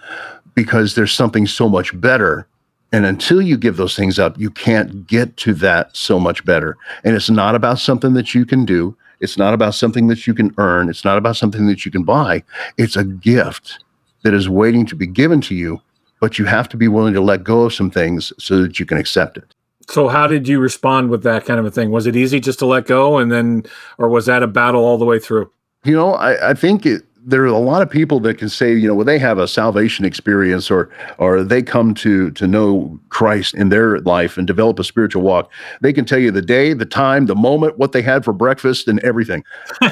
because 0.56 0.96
there's 0.96 1.12
something 1.12 1.46
so 1.46 1.68
much 1.68 2.00
better. 2.00 2.48
And 2.92 3.06
until 3.06 3.42
you 3.42 3.58
give 3.58 3.78
those 3.78 3.96
things 3.96 4.20
up, 4.20 4.38
you 4.38 4.50
can't 4.50 5.08
get 5.08 5.38
to 5.38 5.54
that 5.56 5.96
so 5.96 6.20
much 6.20 6.44
better. 6.44 6.78
And 7.04 7.16
it's 7.16 7.30
not 7.30 7.56
about 7.56 7.80
something 7.80 8.14
that 8.14 8.36
you 8.36 8.46
can 8.46 8.66
do. 8.66 8.98
It's 9.22 9.38
not 9.38 9.54
about 9.54 9.76
something 9.76 10.08
that 10.08 10.28
you 10.28 10.34
can 10.34 10.54
earn. 10.58 10.90
It's 10.90 11.06
not 11.06 11.18
about 11.18 11.38
something 11.38 11.68
that 11.68 11.86
you 11.86 11.92
can 11.92 12.04
buy. 12.04 12.44
It's 12.78 12.96
a 12.96 13.04
gift 13.04 13.84
that 14.24 14.34
is 14.34 14.50
waiting 14.50 14.86
to 14.88 14.96
be 14.96 15.08
given 15.08 15.42
to 15.42 15.56
you, 15.56 15.80
but 16.20 16.38
you 16.38 16.46
have 16.46 16.68
to 16.70 16.78
be 16.78 16.88
willing 16.88 17.14
to 17.14 17.22
let 17.22 17.44
go 17.44 17.64
of 17.64 17.74
some 17.74 17.92
things 17.92 18.34
so 18.38 18.62
that 18.62 18.80
you 18.80 18.86
can 18.86 18.98
accept 18.98 19.38
it. 19.38 19.56
So, 19.90 20.08
how 20.08 20.28
did 20.28 20.48
you 20.48 20.60
respond 20.60 21.10
with 21.10 21.24
that 21.24 21.46
kind 21.46 21.60
of 21.60 21.66
a 21.66 21.72
thing? 21.72 21.92
Was 21.92 22.08
it 22.08 22.16
easy 22.16 22.40
just 22.40 22.60
to 22.60 22.66
let 22.66 22.86
go, 22.86 23.18
and 23.18 23.32
then, 23.32 23.64
or 23.98 24.10
was 24.10 24.26
that 24.28 24.44
a 24.44 24.48
battle 24.48 24.86
all 24.86 24.98
the 24.98 25.06
way 25.06 25.20
through? 25.20 25.52
You 25.84 25.96
know, 25.96 26.14
I, 26.14 26.52
I 26.52 26.54
think 26.54 26.86
it, 26.86 27.04
there 27.24 27.44
are 27.44 27.48
a 27.48 27.58
lot 27.58 27.82
of 27.82 27.90
people 27.90 28.20
that 28.22 28.38
can 28.38 28.50
say, 28.50 28.74
you 28.74 28.88
know, 28.88 28.96
when 28.96 29.06
they 29.06 29.20
have 29.20 29.38
a 29.38 29.48
salvation 29.48 30.06
experience 30.06 30.72
or 30.72 30.90
or 31.18 31.44
they 31.44 31.62
come 31.62 31.94
to 31.96 32.32
to 32.32 32.48
know 32.48 33.00
Christ 33.10 33.54
in 33.54 33.70
their 33.70 34.00
life 34.00 34.38
and 34.38 34.48
develop 34.48 34.80
a 34.80 34.84
spiritual 34.84 35.22
walk, 35.22 35.52
they 35.82 35.94
can 35.94 36.06
tell 36.06 36.20
you 36.20 36.32
the 36.32 36.42
day, 36.42 36.74
the 36.74 36.86
time, 36.86 37.28
the 37.28 37.36
moment, 37.36 37.78
what 37.78 37.92
they 37.92 38.02
had 38.02 38.26
for 38.26 38.34
breakfast, 38.34 38.88
and 38.88 39.00
everything. 39.02 39.44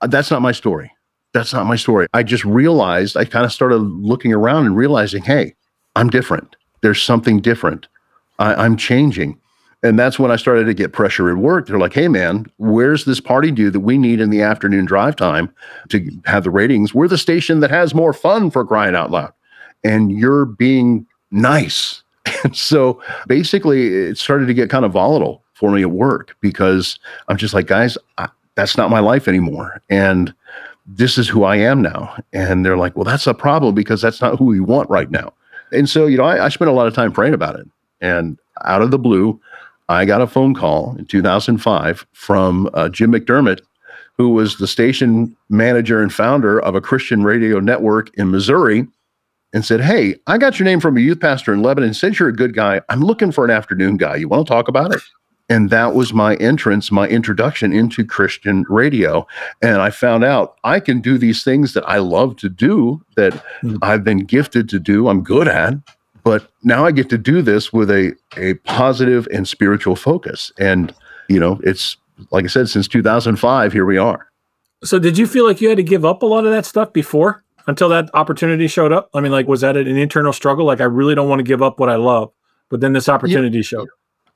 Uh, 0.00 0.06
that's 0.06 0.30
not 0.30 0.40
my 0.40 0.52
story. 0.52 0.92
That's 1.32 1.52
not 1.52 1.66
my 1.66 1.74
story. 1.74 2.06
I 2.14 2.22
just 2.22 2.44
realized 2.44 3.16
I 3.16 3.24
kind 3.24 3.44
of 3.44 3.52
started 3.52 3.78
looking 3.78 4.32
around 4.32 4.66
and 4.66 4.76
realizing, 4.76 5.24
hey, 5.24 5.54
I'm 5.96 6.08
different. 6.08 6.54
There's 6.82 7.02
something 7.02 7.40
different. 7.40 7.88
I, 8.38 8.54
I'm 8.54 8.76
changing. 8.76 9.40
And 9.82 9.98
that's 9.98 10.18
when 10.18 10.30
I 10.30 10.36
started 10.36 10.64
to 10.64 10.74
get 10.74 10.92
pressure 10.92 11.30
at 11.30 11.36
work. 11.36 11.66
They're 11.66 11.78
like, 11.78 11.94
hey, 11.94 12.08
man, 12.08 12.46
where's 12.56 13.04
this 13.04 13.20
party 13.20 13.52
due 13.52 13.70
that 13.70 13.80
we 13.80 13.96
need 13.96 14.20
in 14.20 14.30
the 14.30 14.42
afternoon 14.42 14.86
drive 14.86 15.14
time 15.14 15.52
to 15.90 16.10
have 16.24 16.44
the 16.44 16.50
ratings? 16.50 16.94
We're 16.94 17.06
the 17.06 17.18
station 17.18 17.60
that 17.60 17.70
has 17.70 17.94
more 17.94 18.12
fun 18.12 18.50
for 18.50 18.64
crying 18.64 18.96
out 18.96 19.10
loud. 19.10 19.32
And 19.84 20.10
you're 20.10 20.44
being 20.44 21.06
nice. 21.30 22.02
And 22.44 22.54
so 22.54 23.02
basically, 23.26 23.88
it 23.88 24.18
started 24.18 24.46
to 24.46 24.54
get 24.54 24.68
kind 24.68 24.84
of 24.84 24.92
volatile 24.92 25.42
for 25.54 25.72
me 25.72 25.80
at 25.82 25.90
work 25.90 26.36
because 26.40 26.98
I'm 27.26 27.38
just 27.38 27.54
like, 27.54 27.66
guys, 27.66 27.96
I, 28.18 28.28
that's 28.54 28.76
not 28.76 28.90
my 28.90 29.00
life 29.00 29.26
anymore. 29.26 29.82
And 29.88 30.32
this 30.86 31.18
is 31.18 31.26
who 31.26 31.44
I 31.44 31.56
am 31.56 31.80
now. 31.82 32.16
And 32.32 32.64
they're 32.64 32.76
like, 32.76 32.96
well, 32.96 33.04
that's 33.04 33.26
a 33.26 33.34
problem 33.34 33.74
because 33.74 34.02
that's 34.02 34.20
not 34.20 34.38
who 34.38 34.44
we 34.44 34.60
want 34.60 34.90
right 34.90 35.10
now. 35.10 35.32
And 35.72 35.88
so, 35.88 36.06
you 36.06 36.16
know, 36.16 36.24
I, 36.24 36.44
I 36.44 36.48
spent 36.48 36.70
a 36.70 36.74
lot 36.74 36.86
of 36.86 36.94
time 36.94 37.12
praying 37.12 37.34
about 37.34 37.58
it. 37.58 37.66
And 38.00 38.38
out 38.64 38.82
of 38.82 38.90
the 38.90 38.98
blue, 38.98 39.40
I 39.88 40.04
got 40.04 40.20
a 40.20 40.26
phone 40.26 40.54
call 40.54 40.96
in 40.98 41.06
2005 41.06 42.06
from 42.12 42.68
uh, 42.74 42.88
Jim 42.88 43.12
McDermott, 43.12 43.60
who 44.16 44.30
was 44.30 44.58
the 44.58 44.66
station 44.66 45.36
manager 45.48 46.02
and 46.02 46.12
founder 46.12 46.60
of 46.60 46.74
a 46.74 46.80
Christian 46.80 47.22
radio 47.22 47.60
network 47.60 48.14
in 48.16 48.30
Missouri, 48.30 48.86
and 49.52 49.64
said, 49.64 49.80
Hey, 49.80 50.16
I 50.26 50.36
got 50.36 50.58
your 50.58 50.64
name 50.64 50.80
from 50.80 50.96
a 50.96 51.00
youth 51.00 51.20
pastor 51.20 51.54
in 51.54 51.62
Lebanon. 51.62 51.94
Since 51.94 52.18
you're 52.18 52.28
a 52.28 52.34
good 52.34 52.54
guy, 52.54 52.82
I'm 52.88 53.00
looking 53.00 53.32
for 53.32 53.44
an 53.44 53.50
afternoon 53.50 53.96
guy. 53.96 54.16
You 54.16 54.28
want 54.28 54.46
to 54.46 54.52
talk 54.52 54.68
about 54.68 54.94
it? 54.94 55.00
And 55.48 55.70
that 55.70 55.94
was 55.94 56.12
my 56.12 56.36
entrance, 56.36 56.90
my 56.90 57.08
introduction 57.08 57.72
into 57.72 58.04
Christian 58.04 58.66
radio. 58.68 59.26
And 59.62 59.80
I 59.80 59.88
found 59.88 60.22
out 60.22 60.58
I 60.62 60.78
can 60.78 61.00
do 61.00 61.16
these 61.16 61.42
things 61.42 61.72
that 61.72 61.88
I 61.88 61.98
love 61.98 62.36
to 62.36 62.50
do, 62.50 63.02
that 63.16 63.32
mm-hmm. 63.32 63.76
I've 63.80 64.04
been 64.04 64.26
gifted 64.26 64.68
to 64.68 64.78
do, 64.78 65.08
I'm 65.08 65.22
good 65.22 65.48
at. 65.48 65.74
But 66.28 66.46
now 66.62 66.84
I 66.84 66.90
get 66.90 67.08
to 67.08 67.16
do 67.16 67.40
this 67.40 67.72
with 67.72 67.90
a, 67.90 68.14
a 68.36 68.52
positive 68.52 69.26
and 69.32 69.48
spiritual 69.48 69.96
focus. 69.96 70.52
And, 70.58 70.94
you 71.30 71.40
know, 71.40 71.58
it's 71.64 71.96
like 72.30 72.44
I 72.44 72.48
said, 72.48 72.68
since 72.68 72.86
2005, 72.86 73.72
here 73.72 73.86
we 73.86 73.96
are. 73.96 74.30
So, 74.84 74.98
did 74.98 75.16
you 75.16 75.26
feel 75.26 75.46
like 75.46 75.62
you 75.62 75.70
had 75.70 75.78
to 75.78 75.82
give 75.82 76.04
up 76.04 76.22
a 76.22 76.26
lot 76.26 76.44
of 76.44 76.52
that 76.52 76.66
stuff 76.66 76.92
before 76.92 77.42
until 77.66 77.88
that 77.88 78.10
opportunity 78.12 78.68
showed 78.68 78.92
up? 78.92 79.08
I 79.14 79.22
mean, 79.22 79.32
like, 79.32 79.48
was 79.48 79.62
that 79.62 79.78
an 79.78 79.86
internal 79.86 80.34
struggle? 80.34 80.66
Like, 80.66 80.82
I 80.82 80.84
really 80.84 81.14
don't 81.14 81.30
want 81.30 81.38
to 81.38 81.44
give 81.44 81.62
up 81.62 81.80
what 81.80 81.88
I 81.88 81.96
love, 81.96 82.30
but 82.68 82.82
then 82.82 82.92
this 82.92 83.08
opportunity 83.08 83.56
yeah. 83.56 83.62
showed. 83.62 83.88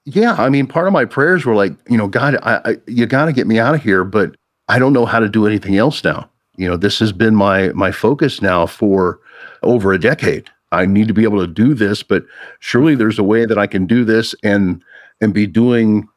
Yeah, 0.06 0.32
I 0.38 0.48
mean, 0.48 0.66
part 0.68 0.86
of 0.86 0.94
my 0.94 1.04
prayers 1.04 1.44
were 1.44 1.54
like, 1.54 1.74
you 1.90 1.98
know, 1.98 2.08
God, 2.08 2.36
I, 2.42 2.60
I 2.64 2.76
you 2.86 3.04
got 3.04 3.26
to 3.26 3.34
get 3.34 3.46
me 3.46 3.58
out 3.58 3.74
of 3.74 3.82
here, 3.82 4.02
but 4.02 4.34
I 4.70 4.78
don't 4.78 4.94
know 4.94 5.04
how 5.04 5.20
to 5.20 5.28
do 5.28 5.46
anything 5.46 5.76
else 5.76 6.02
now. 6.02 6.30
You 6.56 6.70
know, 6.70 6.78
this 6.78 6.98
has 7.00 7.12
been 7.12 7.34
my 7.34 7.68
my 7.74 7.92
focus 7.92 8.40
now 8.40 8.64
for 8.64 9.20
over 9.62 9.92
a 9.92 10.00
decade. 10.00 10.48
I 10.72 10.86
need 10.86 11.06
to 11.08 11.14
be 11.14 11.24
able 11.24 11.40
to 11.40 11.46
do 11.46 11.74
this, 11.74 12.02
but 12.02 12.24
surely 12.58 12.94
there's 12.94 13.18
a 13.18 13.22
way 13.22 13.44
that 13.44 13.58
I 13.58 13.66
can 13.66 13.86
do 13.86 14.04
this 14.04 14.34
and 14.42 14.82
and 15.20 15.32
be 15.32 15.46
doing 15.46 16.08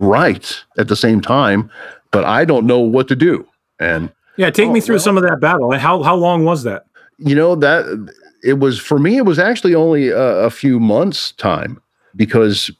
right 0.00 0.64
at 0.76 0.88
the 0.88 0.96
same 0.96 1.20
time, 1.20 1.70
but 2.10 2.24
I 2.24 2.44
don't 2.44 2.66
know 2.66 2.80
what 2.80 3.08
to 3.08 3.16
do. 3.16 3.46
And 3.78 4.10
yeah, 4.36 4.50
take 4.50 4.68
oh, 4.68 4.72
me 4.72 4.80
through 4.80 4.96
well, 4.96 5.04
some 5.04 5.16
of 5.16 5.22
that 5.22 5.40
battle. 5.40 5.72
How 5.72 6.02
how 6.02 6.16
long 6.16 6.44
was 6.44 6.64
that? 6.64 6.86
You 7.18 7.34
know 7.34 7.54
that 7.56 8.12
it 8.42 8.58
was 8.58 8.78
for 8.78 8.98
me. 8.98 9.16
It 9.16 9.24
was 9.24 9.38
actually 9.38 9.74
only 9.74 10.08
a, 10.08 10.44
a 10.44 10.50
few 10.50 10.80
months 10.80 11.32
time 11.32 11.80
because 12.16 12.70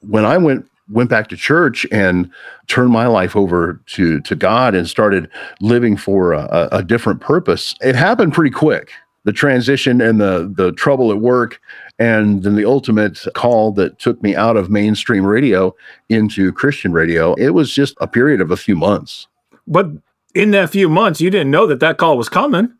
when 0.00 0.24
I 0.24 0.38
went 0.38 0.68
went 0.88 1.10
back 1.10 1.28
to 1.28 1.36
church 1.36 1.84
and 1.90 2.30
turned 2.68 2.90
my 2.90 3.06
life 3.06 3.34
over 3.34 3.80
to 3.86 4.20
to 4.20 4.36
God 4.36 4.74
and 4.74 4.88
started 4.88 5.28
living 5.60 5.96
for 5.96 6.32
a, 6.32 6.68
a 6.72 6.82
different 6.82 7.20
purpose, 7.20 7.74
it 7.80 7.96
happened 7.96 8.32
pretty 8.32 8.52
quick. 8.52 8.90
The 9.26 9.32
transition 9.32 10.00
and 10.00 10.20
the 10.20 10.50
the 10.56 10.72
trouble 10.72 11.10
at 11.10 11.18
work, 11.18 11.60
and 11.98 12.42
then 12.42 12.56
the 12.56 12.64
ultimate 12.64 13.24
call 13.34 13.72
that 13.72 13.98
took 13.98 14.22
me 14.22 14.34
out 14.34 14.56
of 14.56 14.70
mainstream 14.70 15.26
radio 15.26 15.74
into 16.08 16.52
Christian 16.52 16.92
radio. 16.92 17.34
It 17.34 17.50
was 17.50 17.72
just 17.72 17.96
a 18.00 18.06
period 18.06 18.40
of 18.40 18.50
a 18.50 18.56
few 18.56 18.76
months. 18.76 19.26
But 19.66 19.90
in 20.34 20.52
that 20.52 20.70
few 20.70 20.88
months, 20.88 21.20
you 21.20 21.28
didn't 21.28 21.50
know 21.50 21.66
that 21.66 21.80
that 21.80 21.98
call 21.98 22.16
was 22.16 22.28
coming. 22.28 22.72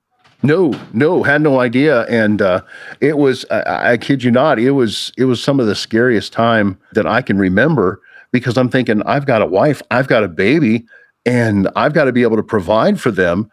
No, 0.42 0.72
no, 0.92 1.22
had 1.22 1.42
no 1.42 1.60
idea, 1.60 2.02
and 2.04 2.40
uh, 2.40 2.62
it 3.00 3.18
was. 3.18 3.44
I, 3.50 3.92
I 3.92 3.96
kid 3.96 4.22
you 4.22 4.30
not. 4.30 4.58
It 4.58 4.70
was. 4.70 5.12
It 5.18 5.24
was 5.24 5.42
some 5.42 5.60
of 5.60 5.66
the 5.66 5.74
scariest 5.74 6.32
time 6.32 6.78
that 6.92 7.06
I 7.06 7.22
can 7.22 7.38
remember 7.38 8.00
because 8.32 8.58
I'm 8.58 8.68
thinking 8.68 9.02
I've 9.02 9.26
got 9.26 9.42
a 9.42 9.46
wife, 9.46 9.80
I've 9.90 10.08
got 10.08 10.22
a 10.22 10.28
baby, 10.28 10.86
and 11.24 11.68
I've 11.74 11.94
got 11.94 12.04
to 12.04 12.12
be 12.12 12.22
able 12.22 12.36
to 12.36 12.42
provide 12.42 13.00
for 13.00 13.10
them, 13.10 13.50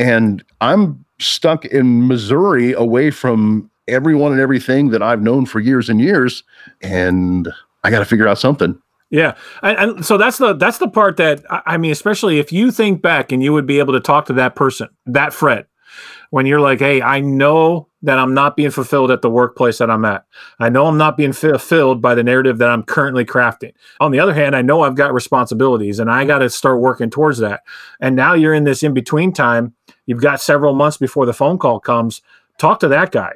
and 0.00 0.42
I'm 0.62 1.04
stuck 1.18 1.66
in 1.66 2.08
Missouri, 2.08 2.72
away 2.72 3.10
from 3.10 3.70
everyone 3.86 4.32
and 4.32 4.40
everything 4.40 4.90
that 4.90 5.02
I've 5.02 5.20
known 5.20 5.44
for 5.44 5.60
years 5.60 5.90
and 5.90 6.00
years, 6.00 6.42
and 6.80 7.48
I 7.84 7.90
got 7.90 7.98
to 7.98 8.06
figure 8.06 8.26
out 8.26 8.38
something. 8.38 8.80
Yeah, 9.10 9.36
and, 9.62 9.78
and, 9.78 10.06
so 10.06 10.16
that's 10.16 10.38
the 10.38 10.54
that's 10.54 10.78
the 10.78 10.88
part 10.88 11.18
that 11.18 11.44
I 11.66 11.76
mean, 11.76 11.90
especially 11.90 12.38
if 12.38 12.52
you 12.52 12.70
think 12.70 13.02
back 13.02 13.30
and 13.30 13.42
you 13.42 13.52
would 13.52 13.66
be 13.66 13.78
able 13.78 13.92
to 13.92 14.00
talk 14.00 14.26
to 14.26 14.32
that 14.34 14.54
person, 14.54 14.88
that 15.06 15.34
Fred, 15.34 15.66
when 16.30 16.46
you're 16.46 16.60
like, 16.60 16.78
hey, 16.78 17.02
I 17.02 17.20
know 17.20 17.88
that 18.02 18.18
I'm 18.18 18.32
not 18.32 18.56
being 18.56 18.70
fulfilled 18.70 19.10
at 19.10 19.20
the 19.20 19.28
workplace 19.28 19.78
that 19.78 19.90
I'm 19.90 20.04
at. 20.04 20.24
I 20.58 20.70
know 20.70 20.86
I'm 20.86 20.96
not 20.96 21.16
being 21.16 21.32
fulfilled 21.32 22.00
by 22.00 22.14
the 22.14 22.22
narrative 22.22 22.58
that 22.58 22.70
I'm 22.70 22.82
currently 22.82 23.24
crafting. 23.24 23.72
On 24.00 24.10
the 24.10 24.20
other 24.20 24.32
hand, 24.32 24.56
I 24.56 24.62
know 24.62 24.82
I've 24.82 24.94
got 24.94 25.12
responsibilities 25.12 25.98
and 25.98 26.10
I 26.10 26.24
got 26.24 26.38
to 26.38 26.48
start 26.48 26.80
working 26.80 27.10
towards 27.10 27.38
that. 27.38 27.62
And 28.00 28.16
now 28.16 28.32
you're 28.34 28.54
in 28.54 28.64
this 28.64 28.82
in 28.82 28.94
between 28.94 29.32
time. 29.32 29.74
You've 30.10 30.20
got 30.20 30.40
several 30.40 30.74
months 30.74 30.96
before 30.96 31.24
the 31.24 31.32
phone 31.32 31.56
call 31.56 31.78
comes. 31.78 32.20
Talk 32.58 32.80
to 32.80 32.88
that 32.88 33.12
guy 33.12 33.34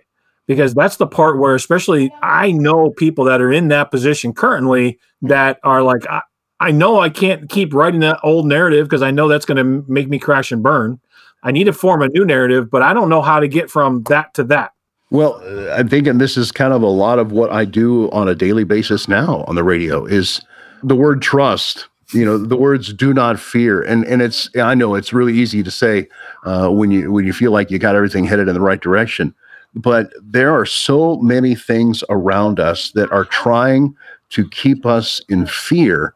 because 0.49 0.75
that's 0.75 0.97
the 0.97 1.07
part 1.07 1.39
where, 1.39 1.55
especially, 1.55 2.13
I 2.21 2.51
know 2.51 2.91
people 2.91 3.25
that 3.27 3.41
are 3.41 3.53
in 3.53 3.69
that 3.69 3.93
position 3.93 4.33
currently 4.33 4.99
that 5.23 5.61
are 5.63 5.85
like, 5.85 6.05
I, 6.09 6.23
I 6.59 6.73
know 6.73 6.99
I 6.99 7.11
can't 7.11 7.49
keep 7.49 7.73
writing 7.73 8.01
that 8.01 8.19
old 8.25 8.49
narrative 8.49 8.89
because 8.89 9.03
I 9.03 9.13
know 9.13 9.29
that's 9.29 9.47
going 9.47 9.59
to 9.59 9.85
make 9.89 10.09
me 10.09 10.19
crash 10.19 10.51
and 10.51 10.65
burn. 10.65 10.99
I 11.45 11.53
need 11.53 11.65
to 11.65 11.73
form 11.73 12.03
a 12.03 12.09
new 12.09 12.25
narrative, 12.25 12.73
but 12.73 12.83
I 12.83 12.93
don't 12.93 13.09
know 13.09 13.23
how 13.23 13.39
to 13.39 13.47
get 13.47 13.71
from 13.71 14.03
that 14.09 14.35
to 14.35 14.43
that. 14.43 14.73
Well, 15.11 15.41
uh, 15.45 15.71
I'm 15.75 15.87
thinking 15.87 16.19
this 16.19 16.37
is 16.37 16.51
kind 16.51 16.73
of 16.73 16.83
a 16.83 16.89
lot 16.89 17.21
of 17.21 17.31
what 17.31 17.53
I 17.53 17.65
do 17.65 18.11
on 18.11 18.27
a 18.27 18.35
daily 18.35 18.65
basis 18.65 19.07
now 19.07 19.45
on 19.47 19.55
the 19.55 19.63
radio 19.63 20.05
is 20.05 20.41
the 20.83 20.97
word 20.97 21.23
trust. 21.23 21.87
You 22.13 22.25
know, 22.25 22.39
the 22.39 22.57
words 22.57 22.93
"do 22.93 23.15
not 23.15 23.39
fear," 23.41 23.83
and 23.83 24.05
and 24.05 24.21
it's 24.21 24.49
I 24.57 24.75
know 24.75 24.95
it's 24.95 25.13
really 25.13 25.35
easy 25.35 25.63
to 25.63 25.71
say 25.71 26.09
uh, 26.45 26.69
when 26.69 26.91
you 26.91 27.11
when 27.11 27.25
you 27.25 27.33
feel 27.33 27.53
like 27.53 27.71
you 27.71 27.79
got 27.79 27.97
everything 27.97 28.25
headed 28.25 28.49
in 28.49 28.55
the 28.55 28.61
right 28.61 28.81
direction, 28.81 29.35
but 29.75 30.13
there 30.23 30.53
are 30.53 30.67
so 30.67 31.17
many 31.17 31.55
things 31.55 32.05
around 32.11 32.61
us 32.61 32.91
that 32.93 33.11
are 33.11 33.25
trying 33.25 33.95
to 34.31 34.49
keep 34.51 34.85
us 34.85 35.21
in 35.29 35.47
fear 35.47 36.15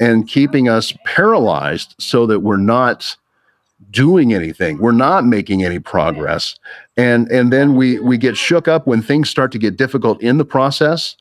and 0.00 0.28
keeping 0.28 0.68
us 0.68 0.92
paralyzed 1.04 1.94
so 1.98 2.26
that 2.26 2.40
we're 2.40 2.56
not 2.56 3.16
doing 3.90 4.34
anything 4.34 4.78
we're 4.78 4.92
not 4.92 5.24
making 5.24 5.64
any 5.64 5.78
progress. 5.78 6.58
And 6.96 7.30
and 7.30 7.52
then 7.52 7.74
we 7.74 7.98
we 8.00 8.18
get 8.18 8.36
shook 8.36 8.68
up 8.68 8.86
when 8.86 9.02
things 9.02 9.30
start 9.30 9.52
to 9.52 9.58
get 9.58 9.76
difficult 9.76 10.20
in 10.22 10.38
the 10.38 10.44
process 10.44 11.16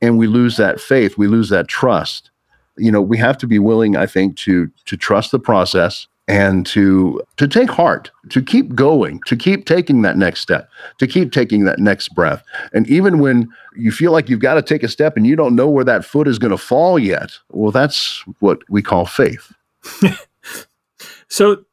and 0.00 0.18
we 0.18 0.26
lose 0.26 0.56
that 0.56 0.80
faith 0.80 1.18
we 1.18 1.26
lose 1.26 1.48
that 1.50 1.68
trust 1.68 2.30
you 2.78 2.90
know 2.90 3.02
we 3.02 3.16
have 3.16 3.38
to 3.38 3.46
be 3.46 3.58
willing 3.58 3.96
i 3.96 4.06
think 4.06 4.36
to 4.36 4.70
to 4.84 4.96
trust 4.96 5.30
the 5.30 5.38
process 5.38 6.06
and 6.28 6.66
to 6.66 7.20
to 7.36 7.48
take 7.48 7.70
heart 7.70 8.10
to 8.28 8.42
keep 8.42 8.74
going 8.74 9.20
to 9.26 9.34
keep 9.36 9.64
taking 9.64 10.02
that 10.02 10.16
next 10.16 10.40
step 10.40 10.68
to 10.98 11.06
keep 11.06 11.32
taking 11.32 11.64
that 11.64 11.78
next 11.78 12.14
breath 12.14 12.42
and 12.72 12.86
even 12.88 13.18
when 13.18 13.48
you 13.76 13.90
feel 13.90 14.12
like 14.12 14.28
you've 14.28 14.40
got 14.40 14.54
to 14.54 14.62
take 14.62 14.82
a 14.82 14.88
step 14.88 15.16
and 15.16 15.26
you 15.26 15.34
don't 15.34 15.56
know 15.56 15.68
where 15.68 15.84
that 15.84 16.04
foot 16.04 16.28
is 16.28 16.38
going 16.38 16.50
to 16.50 16.58
fall 16.58 16.98
yet 16.98 17.32
well 17.50 17.72
that's 17.72 18.22
what 18.40 18.60
we 18.68 18.82
call 18.82 19.06
faith 19.06 19.52
so 21.28 21.64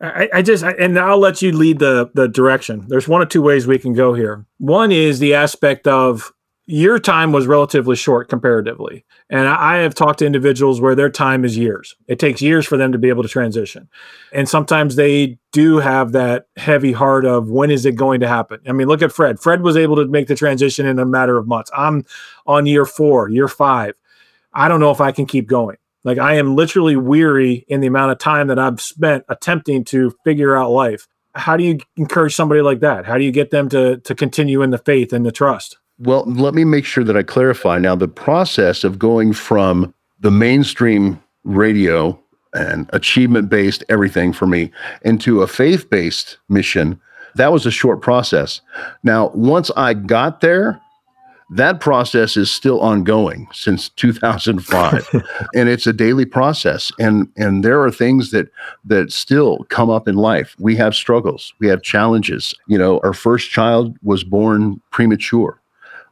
I, 0.00 0.28
I 0.34 0.42
just 0.42 0.64
I, 0.64 0.72
and 0.72 0.98
I'll 0.98 1.18
let 1.18 1.40
you 1.40 1.52
lead 1.52 1.78
the 1.78 2.10
the 2.14 2.28
direction. 2.28 2.84
There's 2.88 3.08
one 3.08 3.22
or 3.22 3.26
two 3.26 3.40
ways 3.40 3.66
we 3.66 3.78
can 3.78 3.94
go 3.94 4.12
here. 4.12 4.44
One 4.58 4.92
is 4.92 5.18
the 5.18 5.34
aspect 5.34 5.86
of 5.86 6.32
your 6.66 6.98
time 6.98 7.32
was 7.32 7.46
relatively 7.46 7.94
short 7.94 8.28
comparatively. 8.28 9.04
And 9.28 9.46
I 9.46 9.76
have 9.78 9.94
talked 9.94 10.20
to 10.20 10.26
individuals 10.26 10.80
where 10.80 10.94
their 10.94 11.10
time 11.10 11.44
is 11.44 11.58
years. 11.58 11.94
It 12.08 12.18
takes 12.18 12.40
years 12.40 12.66
for 12.66 12.78
them 12.78 12.90
to 12.92 12.98
be 12.98 13.10
able 13.10 13.22
to 13.22 13.28
transition. 13.28 13.88
And 14.32 14.48
sometimes 14.48 14.96
they 14.96 15.38
do 15.52 15.78
have 15.78 16.12
that 16.12 16.46
heavy 16.56 16.92
heart 16.92 17.26
of 17.26 17.50
when 17.50 17.70
is 17.70 17.84
it 17.84 17.96
going 17.96 18.20
to 18.20 18.28
happen? 18.28 18.60
I 18.66 18.72
mean, 18.72 18.88
look 18.88 19.02
at 19.02 19.12
Fred. 19.12 19.40
Fred 19.40 19.60
was 19.60 19.76
able 19.76 19.96
to 19.96 20.06
make 20.06 20.26
the 20.26 20.34
transition 20.34 20.86
in 20.86 20.98
a 20.98 21.04
matter 21.04 21.36
of 21.36 21.46
months. 21.46 21.70
I'm 21.76 22.06
on 22.46 22.64
year 22.64 22.86
four, 22.86 23.28
year 23.28 23.48
five. 23.48 23.94
I 24.54 24.68
don't 24.68 24.80
know 24.80 24.90
if 24.90 25.02
I 25.02 25.12
can 25.12 25.26
keep 25.26 25.46
going. 25.46 25.76
Like 26.02 26.18
I 26.18 26.34
am 26.34 26.56
literally 26.56 26.96
weary 26.96 27.64
in 27.68 27.80
the 27.80 27.86
amount 27.88 28.12
of 28.12 28.18
time 28.18 28.46
that 28.48 28.58
I've 28.58 28.80
spent 28.80 29.24
attempting 29.28 29.84
to 29.86 30.14
figure 30.24 30.56
out 30.56 30.70
life. 30.70 31.08
How 31.34 31.56
do 31.56 31.64
you 31.64 31.80
encourage 31.96 32.34
somebody 32.34 32.62
like 32.62 32.80
that? 32.80 33.04
How 33.04 33.18
do 33.18 33.24
you 33.24 33.32
get 33.32 33.50
them 33.50 33.68
to 33.70 33.98
to 33.98 34.14
continue 34.14 34.62
in 34.62 34.70
the 34.70 34.78
faith 34.78 35.12
and 35.12 35.26
the 35.26 35.32
trust? 35.32 35.78
Well, 35.98 36.24
let 36.26 36.54
me 36.54 36.64
make 36.64 36.84
sure 36.84 37.04
that 37.04 37.16
I 37.16 37.22
clarify 37.22 37.78
now 37.78 37.94
the 37.94 38.08
process 38.08 38.82
of 38.82 38.98
going 38.98 39.32
from 39.32 39.94
the 40.20 40.30
mainstream 40.30 41.22
radio 41.44 42.18
and 42.52 42.88
achievement 42.92 43.48
based 43.48 43.84
everything 43.88 44.32
for 44.32 44.46
me 44.46 44.72
into 45.02 45.42
a 45.42 45.46
faith 45.46 45.90
based 45.90 46.38
mission. 46.48 47.00
That 47.36 47.52
was 47.52 47.66
a 47.66 47.70
short 47.70 48.00
process. 48.00 48.60
Now, 49.02 49.30
once 49.34 49.70
I 49.76 49.94
got 49.94 50.40
there, 50.40 50.80
that 51.50 51.80
process 51.80 52.36
is 52.36 52.50
still 52.50 52.80
ongoing 52.80 53.46
since 53.52 53.88
2005 53.90 55.08
and 55.54 55.68
it's 55.68 55.86
a 55.86 55.92
daily 55.92 56.24
process 56.24 56.90
and 56.98 57.28
and 57.36 57.62
there 57.62 57.82
are 57.82 57.90
things 57.90 58.30
that 58.30 58.48
that 58.84 59.12
still 59.12 59.64
come 59.68 59.90
up 59.90 60.08
in 60.08 60.14
life 60.14 60.56
we 60.58 60.74
have 60.74 60.94
struggles 60.94 61.52
we 61.60 61.68
have 61.68 61.82
challenges 61.82 62.54
you 62.66 62.78
know 62.78 62.98
our 63.04 63.12
first 63.12 63.50
child 63.50 63.96
was 64.02 64.24
born 64.24 64.80
premature 64.90 65.60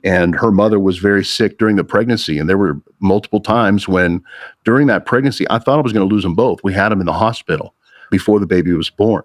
and 0.05 0.35
her 0.35 0.51
mother 0.51 0.79
was 0.81 0.99
very 0.99 1.25
sick 1.25 1.59
during 1.59 1.77
the 1.77 1.85
pregnancy 1.85 2.39
and 2.39 2.49
there 2.49 2.59
were 2.59 2.81
multiple 3.01 3.41
times 3.41 3.87
when 3.87 4.23
during 4.65 4.87
that 4.87 5.07
pregnancy 5.07 5.47
i 5.51 5.59
thought 5.59 5.79
i 5.79 5.83
was 5.83 5.93
going 5.93 6.07
to 6.07 6.13
lose 6.13 6.25
them 6.25 6.35
both. 6.35 6.61
We 6.65 6.73
had 6.73 6.91
them 6.91 7.01
in 7.01 7.07
the 7.07 7.13
hospital 7.13 7.75
before 8.11 8.39
the 8.39 8.47
baby 8.47 8.73
was 8.73 8.91
born. 8.91 9.25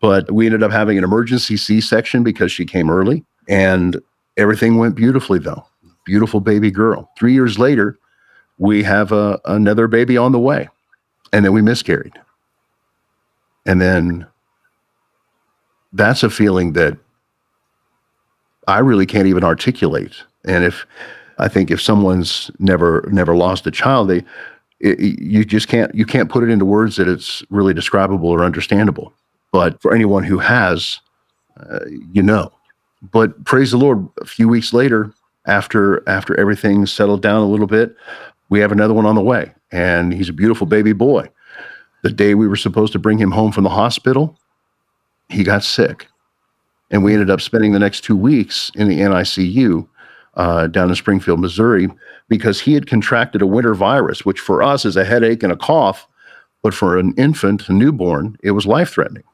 But 0.00 0.30
we 0.30 0.46
ended 0.46 0.62
up 0.62 0.72
having 0.72 0.98
an 0.98 1.04
emergency 1.04 1.56
c-section 1.56 2.22
because 2.22 2.50
she 2.50 2.64
came 2.64 2.90
early 2.90 3.24
and 3.48 4.00
everything 4.36 4.78
went 4.78 4.94
beautifully 4.94 5.38
though. 5.38 5.64
Beautiful 6.04 6.40
baby 6.40 6.70
girl. 6.70 7.10
Three 7.18 7.32
years 7.32 7.58
later 7.58 7.98
we 8.58 8.82
have 8.82 9.12
a, 9.12 9.38
another 9.44 9.86
baby 9.86 10.16
on 10.16 10.32
the 10.32 10.38
way 10.38 10.68
and 11.32 11.44
then 11.44 11.52
we 11.52 11.62
miscarried. 11.62 12.12
And 13.64 13.80
then 13.80 14.26
that's 15.92 16.22
a 16.22 16.30
feeling 16.30 16.72
that 16.74 16.98
I 18.66 18.78
really 18.78 19.06
can't 19.06 19.26
even 19.26 19.44
articulate. 19.44 20.22
And 20.44 20.64
if 20.64 20.86
I 21.38 21.48
think 21.48 21.70
if 21.70 21.80
someone's 21.80 22.50
never 22.58 23.06
never 23.10 23.36
lost 23.36 23.66
a 23.66 23.70
child, 23.70 24.08
they 24.08 24.24
it, 24.80 24.98
you 25.00 25.44
just 25.44 25.68
can't 25.68 25.94
you 25.94 26.06
can't 26.06 26.30
put 26.30 26.42
it 26.42 26.50
into 26.50 26.64
words 26.64 26.96
that 26.96 27.08
it's 27.08 27.42
really 27.50 27.74
describable 27.74 28.28
or 28.28 28.44
understandable. 28.44 29.12
But 29.52 29.80
for 29.80 29.94
anyone 29.94 30.24
who 30.24 30.38
has, 30.38 31.00
uh, 31.58 31.80
you 32.12 32.22
know. 32.22 32.52
But 33.12 33.44
praise 33.44 33.70
the 33.70 33.76
Lord, 33.76 34.08
a 34.20 34.26
few 34.26 34.48
weeks 34.48 34.72
later, 34.72 35.12
after 35.46 36.06
after 36.08 36.38
everything 36.38 36.86
settled 36.86 37.22
down 37.22 37.42
a 37.42 37.46
little 37.46 37.66
bit, 37.66 37.94
we 38.48 38.60
have 38.60 38.72
another 38.72 38.94
one 38.94 39.06
on 39.06 39.14
the 39.14 39.22
way, 39.22 39.52
and 39.70 40.12
he's 40.12 40.28
a 40.28 40.34
beautiful 40.34 40.66
baby 40.66 40.92
boy. 40.92 41.28
The 42.02 42.10
day 42.10 42.34
we 42.34 42.48
were 42.48 42.56
supposed 42.56 42.92
to 42.92 42.98
bring 42.98 43.18
him 43.18 43.30
home 43.30 43.52
from 43.52 43.64
the 43.64 43.70
hospital, 43.70 44.38
he 45.28 45.44
got 45.44 45.62
sick 45.62 46.08
and 46.90 47.02
we 47.02 47.12
ended 47.12 47.30
up 47.30 47.40
spending 47.40 47.72
the 47.72 47.78
next 47.78 48.02
two 48.02 48.16
weeks 48.16 48.70
in 48.74 48.88
the 48.88 49.00
NICU 49.00 49.86
uh, 50.34 50.66
down 50.68 50.88
in 50.88 50.94
Springfield, 50.94 51.40
Missouri, 51.40 51.88
because 52.28 52.60
he 52.60 52.74
had 52.74 52.86
contracted 52.86 53.42
a 53.42 53.46
winter 53.46 53.74
virus, 53.74 54.24
which 54.24 54.40
for 54.40 54.62
us 54.62 54.84
is 54.84 54.96
a 54.96 55.04
headache 55.04 55.42
and 55.42 55.52
a 55.52 55.56
cough, 55.56 56.06
but 56.62 56.74
for 56.74 56.98
an 56.98 57.14
infant, 57.16 57.68
a 57.68 57.72
newborn, 57.72 58.36
it 58.42 58.52
was 58.52 58.66
life 58.66 58.90
threatening. 58.90 59.24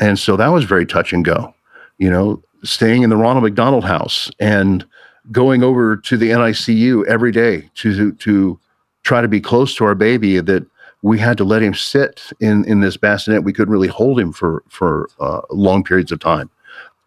And 0.00 0.18
so 0.18 0.36
that 0.36 0.48
was 0.48 0.64
very 0.64 0.86
touch 0.86 1.12
and 1.12 1.24
go, 1.24 1.54
you 1.98 2.10
know, 2.10 2.42
staying 2.64 3.02
in 3.02 3.10
the 3.10 3.16
Ronald 3.16 3.44
McDonald 3.44 3.84
house 3.84 4.30
and 4.40 4.84
going 5.30 5.62
over 5.62 5.96
to 5.96 6.16
the 6.16 6.30
NICU 6.30 7.06
every 7.06 7.30
day 7.30 7.70
to, 7.76 8.12
to 8.12 8.58
try 9.04 9.20
to 9.20 9.28
be 9.28 9.40
close 9.40 9.74
to 9.76 9.84
our 9.84 9.94
baby 9.94 10.40
that 10.40 10.66
we 11.02 11.18
had 11.18 11.36
to 11.36 11.44
let 11.44 11.62
him 11.62 11.74
sit 11.74 12.32
in, 12.40 12.64
in 12.64 12.80
this 12.80 12.96
bassinet. 12.96 13.44
We 13.44 13.52
couldn't 13.52 13.72
really 13.72 13.88
hold 13.88 14.18
him 14.18 14.32
for, 14.32 14.62
for 14.68 15.08
uh, 15.20 15.42
long 15.50 15.84
periods 15.84 16.12
of 16.12 16.20
time. 16.20 16.50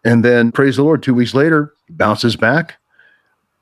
And 0.05 0.23
then, 0.23 0.51
praise 0.51 0.75
the 0.75 0.83
Lord, 0.83 1.01
two 1.01 1.15
weeks 1.15 1.33
later, 1.33 1.73
bounces 1.89 2.35
back, 2.35 2.75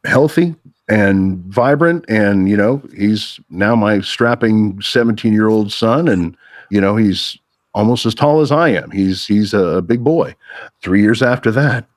healthy 0.03 0.55
and 0.89 1.37
vibrant. 1.45 2.03
And, 2.09 2.49
you 2.49 2.57
know, 2.57 2.83
he's 2.95 3.39
now 3.49 3.75
my 3.75 4.01
strapping 4.01 4.81
17 4.81 5.31
year 5.31 5.47
old 5.47 5.71
son. 5.71 6.09
And, 6.09 6.35
you 6.69 6.81
know, 6.81 6.97
he's 6.97 7.37
almost 7.73 8.05
as 8.05 8.13
tall 8.13 8.41
as 8.41 8.51
I 8.51 8.69
am. 8.69 8.91
He's, 8.91 9.25
he's 9.25 9.53
a 9.53 9.81
big 9.81 10.03
boy. 10.03 10.35
Three 10.81 11.01
years 11.01 11.23
after 11.23 11.49
that, 11.51 11.87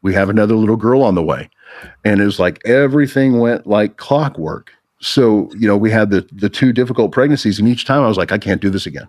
we 0.00 0.14
have 0.14 0.30
another 0.30 0.54
little 0.54 0.76
girl 0.76 1.02
on 1.02 1.14
the 1.14 1.22
way. 1.22 1.50
And 2.02 2.20
it 2.20 2.24
was 2.24 2.38
like 2.38 2.60
everything 2.64 3.40
went 3.40 3.66
like 3.66 3.98
clockwork. 3.98 4.72
So, 5.00 5.50
you 5.52 5.68
know, 5.68 5.76
we 5.76 5.90
had 5.90 6.10
the, 6.10 6.26
the 6.32 6.48
two 6.48 6.72
difficult 6.72 7.12
pregnancies. 7.12 7.58
And 7.58 7.68
each 7.68 7.84
time 7.84 8.02
I 8.02 8.08
was 8.08 8.16
like, 8.16 8.32
I 8.32 8.38
can't 8.38 8.62
do 8.62 8.70
this 8.70 8.86
again. 8.86 9.08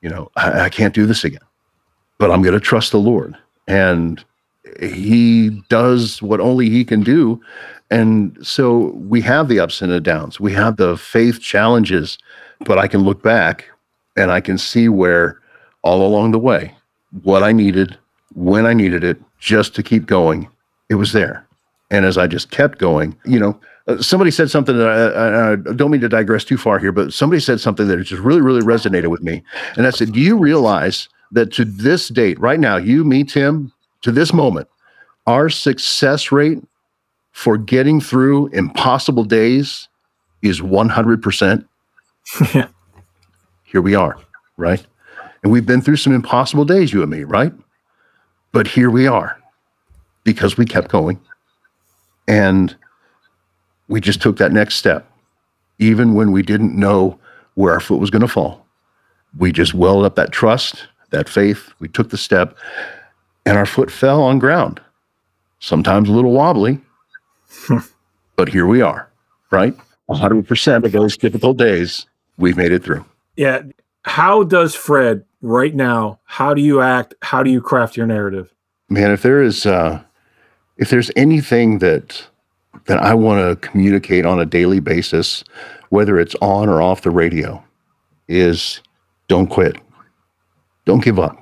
You 0.00 0.08
know, 0.08 0.30
I, 0.36 0.62
I 0.62 0.68
can't 0.70 0.94
do 0.94 1.04
this 1.04 1.22
again. 1.22 1.40
But 2.16 2.30
I'm 2.30 2.40
going 2.40 2.54
to 2.54 2.60
trust 2.60 2.92
the 2.92 2.98
Lord 2.98 3.36
and 3.70 4.24
he 4.80 5.50
does 5.68 6.20
what 6.20 6.40
only 6.40 6.68
he 6.68 6.84
can 6.84 7.02
do. 7.02 7.40
And 7.90 8.36
so 8.44 8.88
we 8.96 9.20
have 9.22 9.48
the 9.48 9.60
ups 9.60 9.80
and 9.80 9.92
the 9.92 10.00
downs, 10.00 10.40
we 10.40 10.52
have 10.52 10.76
the 10.76 10.96
faith 10.96 11.40
challenges, 11.40 12.18
but 12.60 12.78
I 12.78 12.88
can 12.88 13.02
look 13.02 13.22
back 13.22 13.70
and 14.16 14.32
I 14.32 14.40
can 14.40 14.58
see 14.58 14.88
where 14.88 15.40
all 15.82 16.06
along 16.06 16.32
the 16.32 16.38
way, 16.38 16.74
what 17.22 17.42
I 17.42 17.52
needed, 17.52 17.96
when 18.34 18.66
I 18.66 18.74
needed 18.74 19.04
it, 19.04 19.20
just 19.38 19.74
to 19.76 19.82
keep 19.82 20.06
going, 20.06 20.48
it 20.88 20.96
was 20.96 21.12
there. 21.12 21.46
And 21.90 22.04
as 22.04 22.18
I 22.18 22.26
just 22.26 22.50
kept 22.50 22.78
going, 22.78 23.16
you 23.24 23.38
know, 23.38 23.58
uh, 23.86 24.02
somebody 24.02 24.30
said 24.30 24.50
something 24.50 24.76
that 24.76 24.88
I, 24.88 25.52
I, 25.52 25.56
don't 25.74 25.90
mean 25.90 26.02
to 26.02 26.08
digress 26.08 26.44
too 26.44 26.58
far 26.58 26.78
here, 26.78 26.92
but 26.92 27.12
somebody 27.12 27.40
said 27.40 27.60
something 27.60 27.88
that 27.88 28.02
just 28.02 28.22
really, 28.22 28.42
really 28.42 28.60
resonated 28.60 29.08
with 29.08 29.22
me. 29.22 29.42
And 29.76 29.86
I 29.86 29.90
said, 29.90 30.12
Do 30.12 30.20
you 30.20 30.36
realize 30.36 31.08
that 31.32 31.52
to 31.52 31.64
this 31.64 32.08
date, 32.08 32.38
right 32.40 32.60
now, 32.60 32.76
you, 32.76 33.04
me, 33.04 33.24
Tim, 33.24 33.72
to 34.02 34.12
this 34.12 34.32
moment, 34.32 34.68
our 35.26 35.48
success 35.48 36.32
rate 36.32 36.58
for 37.32 37.56
getting 37.56 38.00
through 38.00 38.48
impossible 38.48 39.24
days 39.24 39.88
is 40.42 40.60
100%. 40.60 41.64
here 43.64 43.82
we 43.82 43.94
are, 43.94 44.18
right? 44.56 44.84
And 45.42 45.52
we've 45.52 45.66
been 45.66 45.80
through 45.80 45.96
some 45.96 46.14
impossible 46.14 46.64
days, 46.64 46.92
you 46.92 47.02
and 47.02 47.10
me, 47.10 47.24
right? 47.24 47.52
But 48.52 48.66
here 48.66 48.90
we 48.90 49.06
are 49.06 49.38
because 50.24 50.56
we 50.56 50.66
kept 50.66 50.88
going 50.88 51.20
and 52.26 52.76
we 53.88 54.00
just 54.00 54.20
took 54.20 54.36
that 54.38 54.52
next 54.52 54.76
step, 54.76 55.10
even 55.78 56.14
when 56.14 56.32
we 56.32 56.42
didn't 56.42 56.78
know 56.78 57.18
where 57.54 57.72
our 57.72 57.80
foot 57.80 58.00
was 58.00 58.10
going 58.10 58.22
to 58.22 58.28
fall. 58.28 58.66
We 59.36 59.52
just 59.52 59.74
welled 59.74 60.04
up 60.04 60.16
that 60.16 60.32
trust 60.32 60.86
that 61.10 61.28
faith. 61.28 61.72
We 61.78 61.88
took 61.88 62.10
the 62.10 62.16
step 62.16 62.56
and 63.44 63.56
our 63.56 63.66
foot 63.66 63.90
fell 63.90 64.22
on 64.22 64.38
ground. 64.38 64.80
Sometimes 65.58 66.08
a 66.08 66.12
little 66.12 66.32
wobbly, 66.32 66.80
but 68.36 68.48
here 68.48 68.66
we 68.66 68.80
are, 68.80 69.10
right? 69.50 69.76
100% 70.08 70.84
of 70.84 70.92
those 70.92 71.16
difficult 71.16 71.56
days, 71.56 72.06
we've 72.38 72.56
made 72.56 72.72
it 72.72 72.82
through. 72.82 73.04
Yeah. 73.36 73.62
How 74.04 74.42
does 74.42 74.74
Fred 74.74 75.24
right 75.42 75.74
now, 75.74 76.18
how 76.24 76.54
do 76.54 76.62
you 76.62 76.80
act? 76.80 77.14
How 77.22 77.42
do 77.42 77.50
you 77.50 77.60
craft 77.60 77.96
your 77.96 78.06
narrative? 78.06 78.52
Man, 78.88 79.10
if 79.10 79.22
there 79.22 79.42
is, 79.42 79.66
uh, 79.66 80.02
if 80.78 80.88
there's 80.88 81.10
anything 81.14 81.78
that, 81.78 82.26
that 82.86 82.98
I 82.98 83.14
want 83.14 83.40
to 83.60 83.68
communicate 83.68 84.24
on 84.24 84.40
a 84.40 84.46
daily 84.46 84.80
basis, 84.80 85.44
whether 85.90 86.18
it's 86.18 86.34
on 86.40 86.68
or 86.68 86.80
off 86.80 87.02
the 87.02 87.10
radio, 87.10 87.62
is 88.28 88.80
don't 89.28 89.48
quit 89.48 89.76
don't 90.90 91.04
give 91.04 91.20
up. 91.20 91.40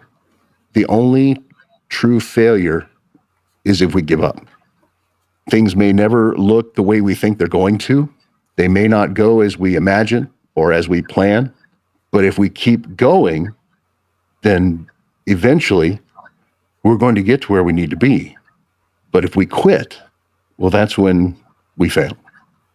The 0.74 0.84
only 0.88 1.42
true 1.88 2.20
failure 2.20 2.87
is 3.64 3.80
if 3.80 3.94
we 3.94 4.02
give 4.02 4.22
up. 4.22 4.46
Things 5.50 5.74
may 5.74 5.90
never 5.90 6.37
look 6.37 6.74
the 6.74 6.82
way 6.82 7.00
we 7.00 7.14
think 7.14 7.38
they're 7.38 7.48
going 7.48 7.78
to. 7.78 8.12
They 8.56 8.68
may 8.68 8.88
not 8.88 9.14
go 9.14 9.40
as 9.40 9.56
we 9.56 9.74
imagine 9.74 10.28
or 10.54 10.70
as 10.70 10.87
we 10.87 11.00
plan. 11.00 11.50
But 12.11 12.26
if 12.26 12.38
we 12.38 12.50
keep 12.50 12.94
going, 12.94 13.54
then 14.42 14.87
eventually 15.24 15.98
we're 16.82 16.98
going 16.98 17.14
to 17.14 17.22
get 17.22 17.40
to 17.42 17.52
where 17.52 17.64
we 17.64 17.72
need 17.72 17.88
to 17.88 17.96
be. 17.96 18.37
But 19.12 19.24
if 19.24 19.34
we 19.34 19.46
quit, 19.46 19.98
well, 20.58 20.68
that's 20.68 20.98
when 20.98 21.38
we 21.78 21.88
fail. 21.88 22.18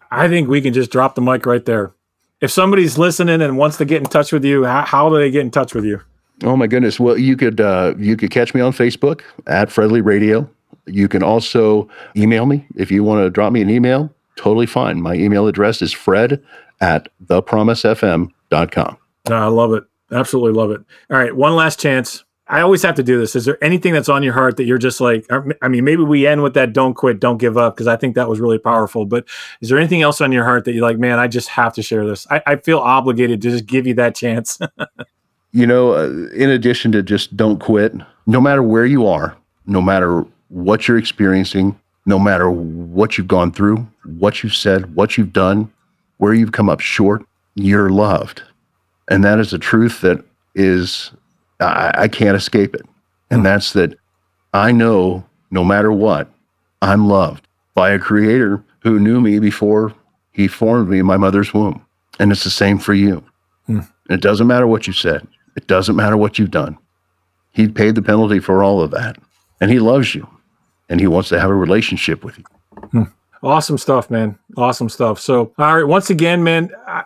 I 0.10 0.28
think 0.28 0.50
we 0.50 0.60
can 0.60 0.74
just 0.74 0.90
drop 0.90 1.14
the 1.14 1.22
mic 1.22 1.46
right 1.46 1.66
there. 1.66 1.94
If 2.42 2.50
somebody's 2.50 2.98
listening 2.98 3.44
and 3.44 3.60
wants 3.60 3.78
to 3.78 3.86
get 3.86 4.02
in 4.02 4.08
touch 4.08 4.32
with 4.32 4.44
you, 4.44 4.66
how, 4.66 4.86
how 4.86 5.10
do 5.10 5.20
they 5.20 5.30
get 5.30 5.42
in 5.42 5.52
touch 5.52 5.76
with 5.76 5.86
you? 5.86 6.02
Oh 6.44 6.58
my 6.58 6.68
goodness! 6.68 7.00
Well, 7.00 7.18
you 7.18 7.38
could 7.38 7.62
uh, 7.62 7.94
you 7.98 8.18
could 8.18 8.32
catch 8.32 8.54
me 8.54 8.62
on 8.62 8.74
Facebook 8.74 9.22
at 9.48 9.70
Fredly 9.70 10.04
Radio, 10.04 10.50
You 10.86 11.08
can 11.08 11.24
also 11.24 11.90
email 12.18 12.46
me 12.46 12.68
if 12.76 12.92
you 12.92 13.04
want 13.04 13.24
to 13.24 13.30
drop 13.30 13.54
me 13.54 13.62
an 13.62 13.70
email. 13.70 14.14
Totally 14.36 14.66
fine. 14.66 15.02
My 15.02 15.14
email 15.14 15.48
address 15.48 15.82
is 15.82 15.94
fred 15.94 16.44
at 16.82 17.08
thepromisefm.com. 17.26 18.98
I 19.28 19.48
love 19.48 19.74
it. 19.74 19.84
Absolutely 20.12 20.52
love 20.52 20.72
it. 20.72 20.82
All 21.10 21.18
right. 21.18 21.36
One 21.36 21.56
last 21.56 21.80
chance. 21.80 22.24
I 22.48 22.60
always 22.60 22.84
have 22.84 22.96
to 22.96 23.04
do 23.04 23.18
this. 23.18 23.38
Is 23.38 23.46
there 23.46 23.64
anything 23.64 23.94
that's 23.94 24.10
on 24.10 24.22
your 24.22 24.34
heart 24.34 24.58
that 24.58 24.66
you're 24.66 24.78
just 24.78 25.00
like, 25.00 25.26
I 25.62 25.70
mean, 25.70 25.86
maybe 25.86 26.04
we 26.04 26.28
end 26.28 26.44
with 26.44 26.56
that 26.56 26.74
don't 26.74 26.94
quit, 26.94 27.22
don't 27.22 27.38
give 27.38 27.58
up, 27.58 27.74
because 27.74 27.88
I 27.88 27.96
think 27.96 28.16
that 28.16 28.28
was 28.28 28.42
really 28.42 28.58
powerful. 28.58 29.06
But 29.06 29.26
is 29.62 29.70
there 29.70 29.78
anything 29.78 30.02
else 30.02 30.20
on 30.20 30.34
your 30.34 30.44
heart 30.44 30.66
that 30.66 30.74
you're 30.74 30.84
like, 30.84 31.00
man, 31.00 31.20
I 31.20 31.28
just 31.28 31.48
have 31.50 31.74
to 31.76 31.82
share 31.82 32.06
this? 32.06 32.28
I, 32.30 32.42
I 32.46 32.56
feel 32.58 32.80
obligated 32.80 33.42
to 33.44 33.52
just 33.52 33.66
give 33.66 33.88
you 33.88 33.94
that 33.94 34.14
chance. 34.14 34.60
you 35.54 35.66
know, 35.66 35.94
uh, 35.94 36.10
in 36.34 36.50
addition 36.50 36.92
to 36.92 37.02
just 37.02 37.38
don't 37.38 37.60
quit, 37.60 37.94
no 38.26 38.42
matter 38.42 38.62
where 38.62 38.86
you 38.86 39.08
are, 39.08 39.38
no 39.66 39.82
matter 39.82 40.26
what 40.50 40.88
you're 40.88 40.98
experiencing, 40.98 41.80
no 42.06 42.20
matter 42.20 42.50
what 42.52 43.18
you've 43.18 43.28
gone 43.28 43.52
through, 43.52 43.88
what 44.18 44.44
you've 44.44 44.56
said, 44.56 44.96
what 44.96 45.18
you've 45.18 45.32
done, 45.32 45.72
where 46.18 46.34
you've 46.34 46.52
come 46.52 46.70
up 46.70 46.80
short, 46.80 47.24
you're 47.56 47.90
loved. 47.90 48.44
And 49.10 49.24
that 49.24 49.40
is 49.40 49.54
a 49.54 49.60
truth 49.60 50.02
that 50.02 50.24
is 50.56 51.12
I, 51.60 51.92
I 51.96 52.08
can't 52.08 52.36
escape 52.36 52.76
it. 52.76 52.86
And 53.30 53.42
mm. 53.42 53.44
that's 53.44 53.74
that 53.74 53.98
I 54.54 54.72
know 54.72 55.26
no 55.52 55.64
matter 55.64 55.92
what, 55.92 56.30
I'm 56.82 57.08
loved 57.08 57.48
by 57.74 57.92
a 57.92 58.00
creator 58.00 58.64
who 58.80 59.00
knew 59.00 59.22
me 59.22 59.40
before 59.40 59.94
he 60.32 60.48
formed 60.48 60.90
me 60.90 61.00
in 61.00 61.06
my 61.06 61.18
mother's 61.18 61.54
womb. 61.54 61.86
And 62.20 62.32
it's 62.32 62.44
the 62.44 62.50
same 62.50 62.80
for 62.80 62.94
you. 62.94 63.24
Mm. 63.70 63.88
It 64.10 64.22
doesn't 64.22 64.48
matter 64.48 64.68
what 64.68 64.88
you 64.88 64.94
said, 64.94 65.28
it 65.56 65.68
doesn't 65.68 65.96
matter 65.96 66.18
what 66.18 66.40
you've 66.40 66.52
done. 66.52 66.78
He 67.52 67.68
paid 67.68 67.96
the 67.96 68.02
penalty 68.02 68.40
for 68.40 68.64
all 68.64 68.82
of 68.82 68.92
that. 68.92 69.18
And 69.62 69.72
he 69.72 69.80
loves 69.80 70.14
you 70.14 70.28
and 70.90 71.00
he 71.00 71.08
wants 71.08 71.30
to 71.30 71.40
have 71.40 71.50
a 71.50 71.56
relationship 71.56 72.24
with 72.24 72.38
you. 72.38 72.46
Mm. 72.94 73.14
Awesome 73.44 73.78
stuff, 73.78 74.10
man. 74.10 74.38
Awesome 74.56 74.88
stuff. 74.88 75.20
So, 75.20 75.54
all 75.58 75.76
right, 75.76 75.84
once 75.84 76.10
again, 76.10 76.44
man, 76.44 76.70
I, 76.88 77.04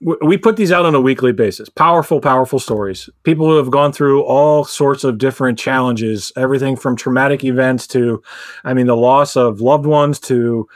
we 0.00 0.36
put 0.36 0.56
these 0.56 0.72
out 0.72 0.84
on 0.84 0.96
a 0.96 1.00
weekly 1.00 1.32
basis. 1.32 1.68
Powerful, 1.68 2.20
powerful 2.20 2.58
stories. 2.58 3.08
People 3.22 3.46
who 3.48 3.56
have 3.56 3.70
gone 3.70 3.92
through 3.92 4.22
all 4.24 4.64
sorts 4.64 5.04
of 5.04 5.18
different 5.18 5.58
challenges, 5.58 6.32
everything 6.36 6.76
from 6.76 6.96
traumatic 6.96 7.44
events 7.44 7.86
to, 7.88 8.22
I 8.64 8.74
mean, 8.74 8.86
the 8.86 8.96
loss 8.96 9.36
of 9.36 9.60
loved 9.60 9.86
ones 9.86 10.18
to 10.20 10.68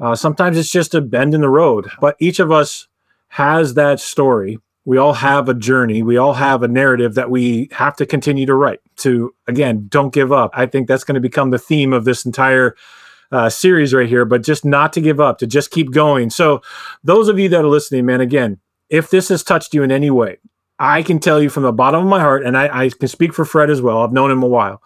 uh, 0.00 0.14
sometimes 0.14 0.56
it's 0.56 0.70
just 0.70 0.94
a 0.94 1.00
bend 1.00 1.34
in 1.34 1.40
the 1.40 1.48
road. 1.48 1.90
But 2.00 2.16
each 2.18 2.38
of 2.38 2.52
us 2.52 2.86
has 3.28 3.74
that 3.74 4.00
story. 4.00 4.58
We 4.88 4.96
all 4.96 5.12
have 5.12 5.50
a 5.50 5.54
journey. 5.54 6.02
We 6.02 6.16
all 6.16 6.32
have 6.32 6.62
a 6.62 6.66
narrative 6.66 7.14
that 7.16 7.28
we 7.28 7.68
have 7.72 7.94
to 7.96 8.06
continue 8.06 8.46
to 8.46 8.54
write. 8.54 8.80
To, 9.00 9.34
again, 9.46 9.84
don't 9.90 10.14
give 10.14 10.32
up. 10.32 10.50
I 10.54 10.64
think 10.64 10.88
that's 10.88 11.04
going 11.04 11.16
to 11.16 11.20
become 11.20 11.50
the 11.50 11.58
theme 11.58 11.92
of 11.92 12.06
this 12.06 12.24
entire 12.24 12.74
uh, 13.30 13.50
series 13.50 13.92
right 13.92 14.08
here, 14.08 14.24
but 14.24 14.42
just 14.42 14.64
not 14.64 14.94
to 14.94 15.02
give 15.02 15.20
up, 15.20 15.36
to 15.40 15.46
just 15.46 15.72
keep 15.72 15.90
going. 15.90 16.30
So, 16.30 16.62
those 17.04 17.28
of 17.28 17.38
you 17.38 17.50
that 17.50 17.66
are 17.66 17.68
listening, 17.68 18.06
man, 18.06 18.22
again, 18.22 18.60
if 18.88 19.10
this 19.10 19.28
has 19.28 19.42
touched 19.42 19.74
you 19.74 19.82
in 19.82 19.92
any 19.92 20.10
way, 20.10 20.38
I 20.78 21.02
can 21.02 21.18
tell 21.18 21.42
you 21.42 21.50
from 21.50 21.64
the 21.64 21.72
bottom 21.72 22.00
of 22.00 22.08
my 22.08 22.20
heart, 22.20 22.42
and 22.42 22.56
I, 22.56 22.84
I, 22.84 22.88
can 22.88 23.08
speak 23.08 23.34
for 23.34 23.44
Fred 23.44 23.68
as 23.68 23.82
well. 23.82 24.00
I've 24.00 24.12
known 24.14 24.30
him 24.30 24.42
a 24.42 24.48
while. 24.48 24.82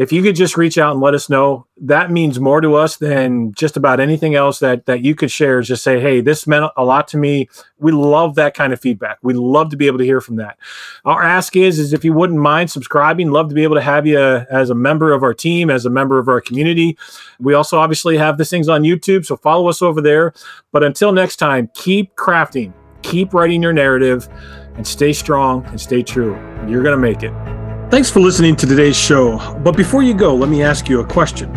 If 0.00 0.12
you 0.12 0.22
could 0.22 0.34
just 0.34 0.56
reach 0.56 0.78
out 0.78 0.92
and 0.92 1.00
let 1.02 1.12
us 1.12 1.28
know, 1.28 1.66
that 1.76 2.10
means 2.10 2.40
more 2.40 2.62
to 2.62 2.74
us 2.74 2.96
than 2.96 3.52
just 3.52 3.76
about 3.76 4.00
anything 4.00 4.34
else 4.34 4.58
that 4.60 4.86
that 4.86 5.02
you 5.02 5.14
could 5.14 5.30
share. 5.30 5.58
Is 5.58 5.68
just 5.68 5.84
say, 5.84 6.00
"Hey, 6.00 6.22
this 6.22 6.46
meant 6.46 6.72
a 6.74 6.84
lot 6.84 7.06
to 7.08 7.18
me." 7.18 7.50
We 7.78 7.92
love 7.92 8.34
that 8.36 8.54
kind 8.54 8.72
of 8.72 8.80
feedback. 8.80 9.18
We 9.22 9.34
love 9.34 9.68
to 9.70 9.76
be 9.76 9.86
able 9.86 9.98
to 9.98 10.04
hear 10.04 10.22
from 10.22 10.36
that. 10.36 10.56
Our 11.04 11.22
ask 11.22 11.54
is, 11.54 11.78
is 11.78 11.92
if 11.92 12.02
you 12.02 12.14
wouldn't 12.14 12.38
mind 12.38 12.70
subscribing, 12.70 13.30
love 13.30 13.50
to 13.50 13.54
be 13.54 13.62
able 13.62 13.76
to 13.76 13.82
have 13.82 14.06
you 14.06 14.18
as 14.18 14.70
a 14.70 14.74
member 14.74 15.12
of 15.12 15.22
our 15.22 15.34
team, 15.34 15.68
as 15.68 15.84
a 15.84 15.90
member 15.90 16.18
of 16.18 16.28
our 16.28 16.40
community. 16.40 16.96
We 17.38 17.52
also 17.52 17.78
obviously 17.78 18.16
have 18.16 18.38
this 18.38 18.48
things 18.48 18.70
on 18.70 18.84
YouTube, 18.84 19.26
so 19.26 19.36
follow 19.36 19.68
us 19.68 19.82
over 19.82 20.00
there. 20.00 20.32
But 20.72 20.82
until 20.82 21.12
next 21.12 21.36
time, 21.36 21.70
keep 21.74 22.16
crafting 22.16 22.72
keep 23.02 23.34
writing 23.34 23.62
your 23.62 23.72
narrative 23.72 24.28
and 24.74 24.86
stay 24.86 25.12
strong 25.12 25.64
and 25.66 25.80
stay 25.80 26.02
true. 26.02 26.34
You're 26.68 26.82
to 26.82 26.96
make 26.96 27.22
it. 27.22 27.59
Thanks 27.90 28.08
for 28.08 28.20
listening 28.20 28.54
to 28.54 28.68
today's 28.68 28.96
show. 28.96 29.36
But 29.64 29.76
before 29.76 30.04
you 30.04 30.14
go, 30.14 30.32
let 30.32 30.48
me 30.48 30.62
ask 30.62 30.88
you 30.88 31.00
a 31.00 31.04
question 31.04 31.52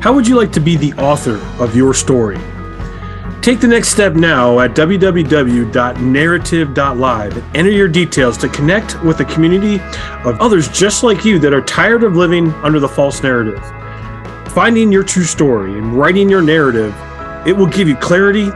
How 0.00 0.12
would 0.12 0.26
you 0.26 0.34
like 0.34 0.50
to 0.50 0.60
be 0.60 0.76
the 0.76 0.92
author 0.94 1.36
of 1.62 1.76
your 1.76 1.94
story? 1.94 2.38
Take 3.40 3.60
the 3.60 3.68
next 3.68 3.90
step 3.90 4.14
now 4.14 4.58
at 4.58 4.72
www.narrative.live 4.72 7.54
enter 7.54 7.70
your 7.70 7.86
details 7.86 8.36
to 8.38 8.48
connect 8.48 9.00
with 9.04 9.20
a 9.20 9.24
community 9.26 9.76
of 10.24 10.40
others 10.40 10.68
just 10.70 11.04
like 11.04 11.24
you 11.24 11.38
that 11.38 11.52
are 11.52 11.62
tired 11.62 12.02
of 12.02 12.16
living 12.16 12.50
under 12.64 12.80
the 12.80 12.88
false 12.88 13.22
narrative. 13.22 13.62
Finding 14.52 14.90
your 14.90 15.04
true 15.04 15.22
story 15.22 15.78
and 15.78 15.94
writing 15.94 16.28
your 16.28 16.42
narrative, 16.42 16.92
it 17.46 17.56
will 17.56 17.68
give 17.68 17.86
you 17.86 17.94
clarity, 17.94 18.50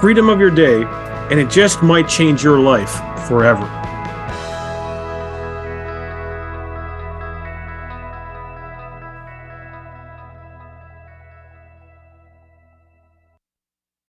freedom 0.00 0.28
of 0.28 0.38
your 0.38 0.52
day, 0.52 0.84
and 1.28 1.40
it 1.40 1.50
just 1.50 1.82
might 1.82 2.08
change 2.08 2.44
your 2.44 2.60
life 2.60 3.00
forever. 3.26 3.79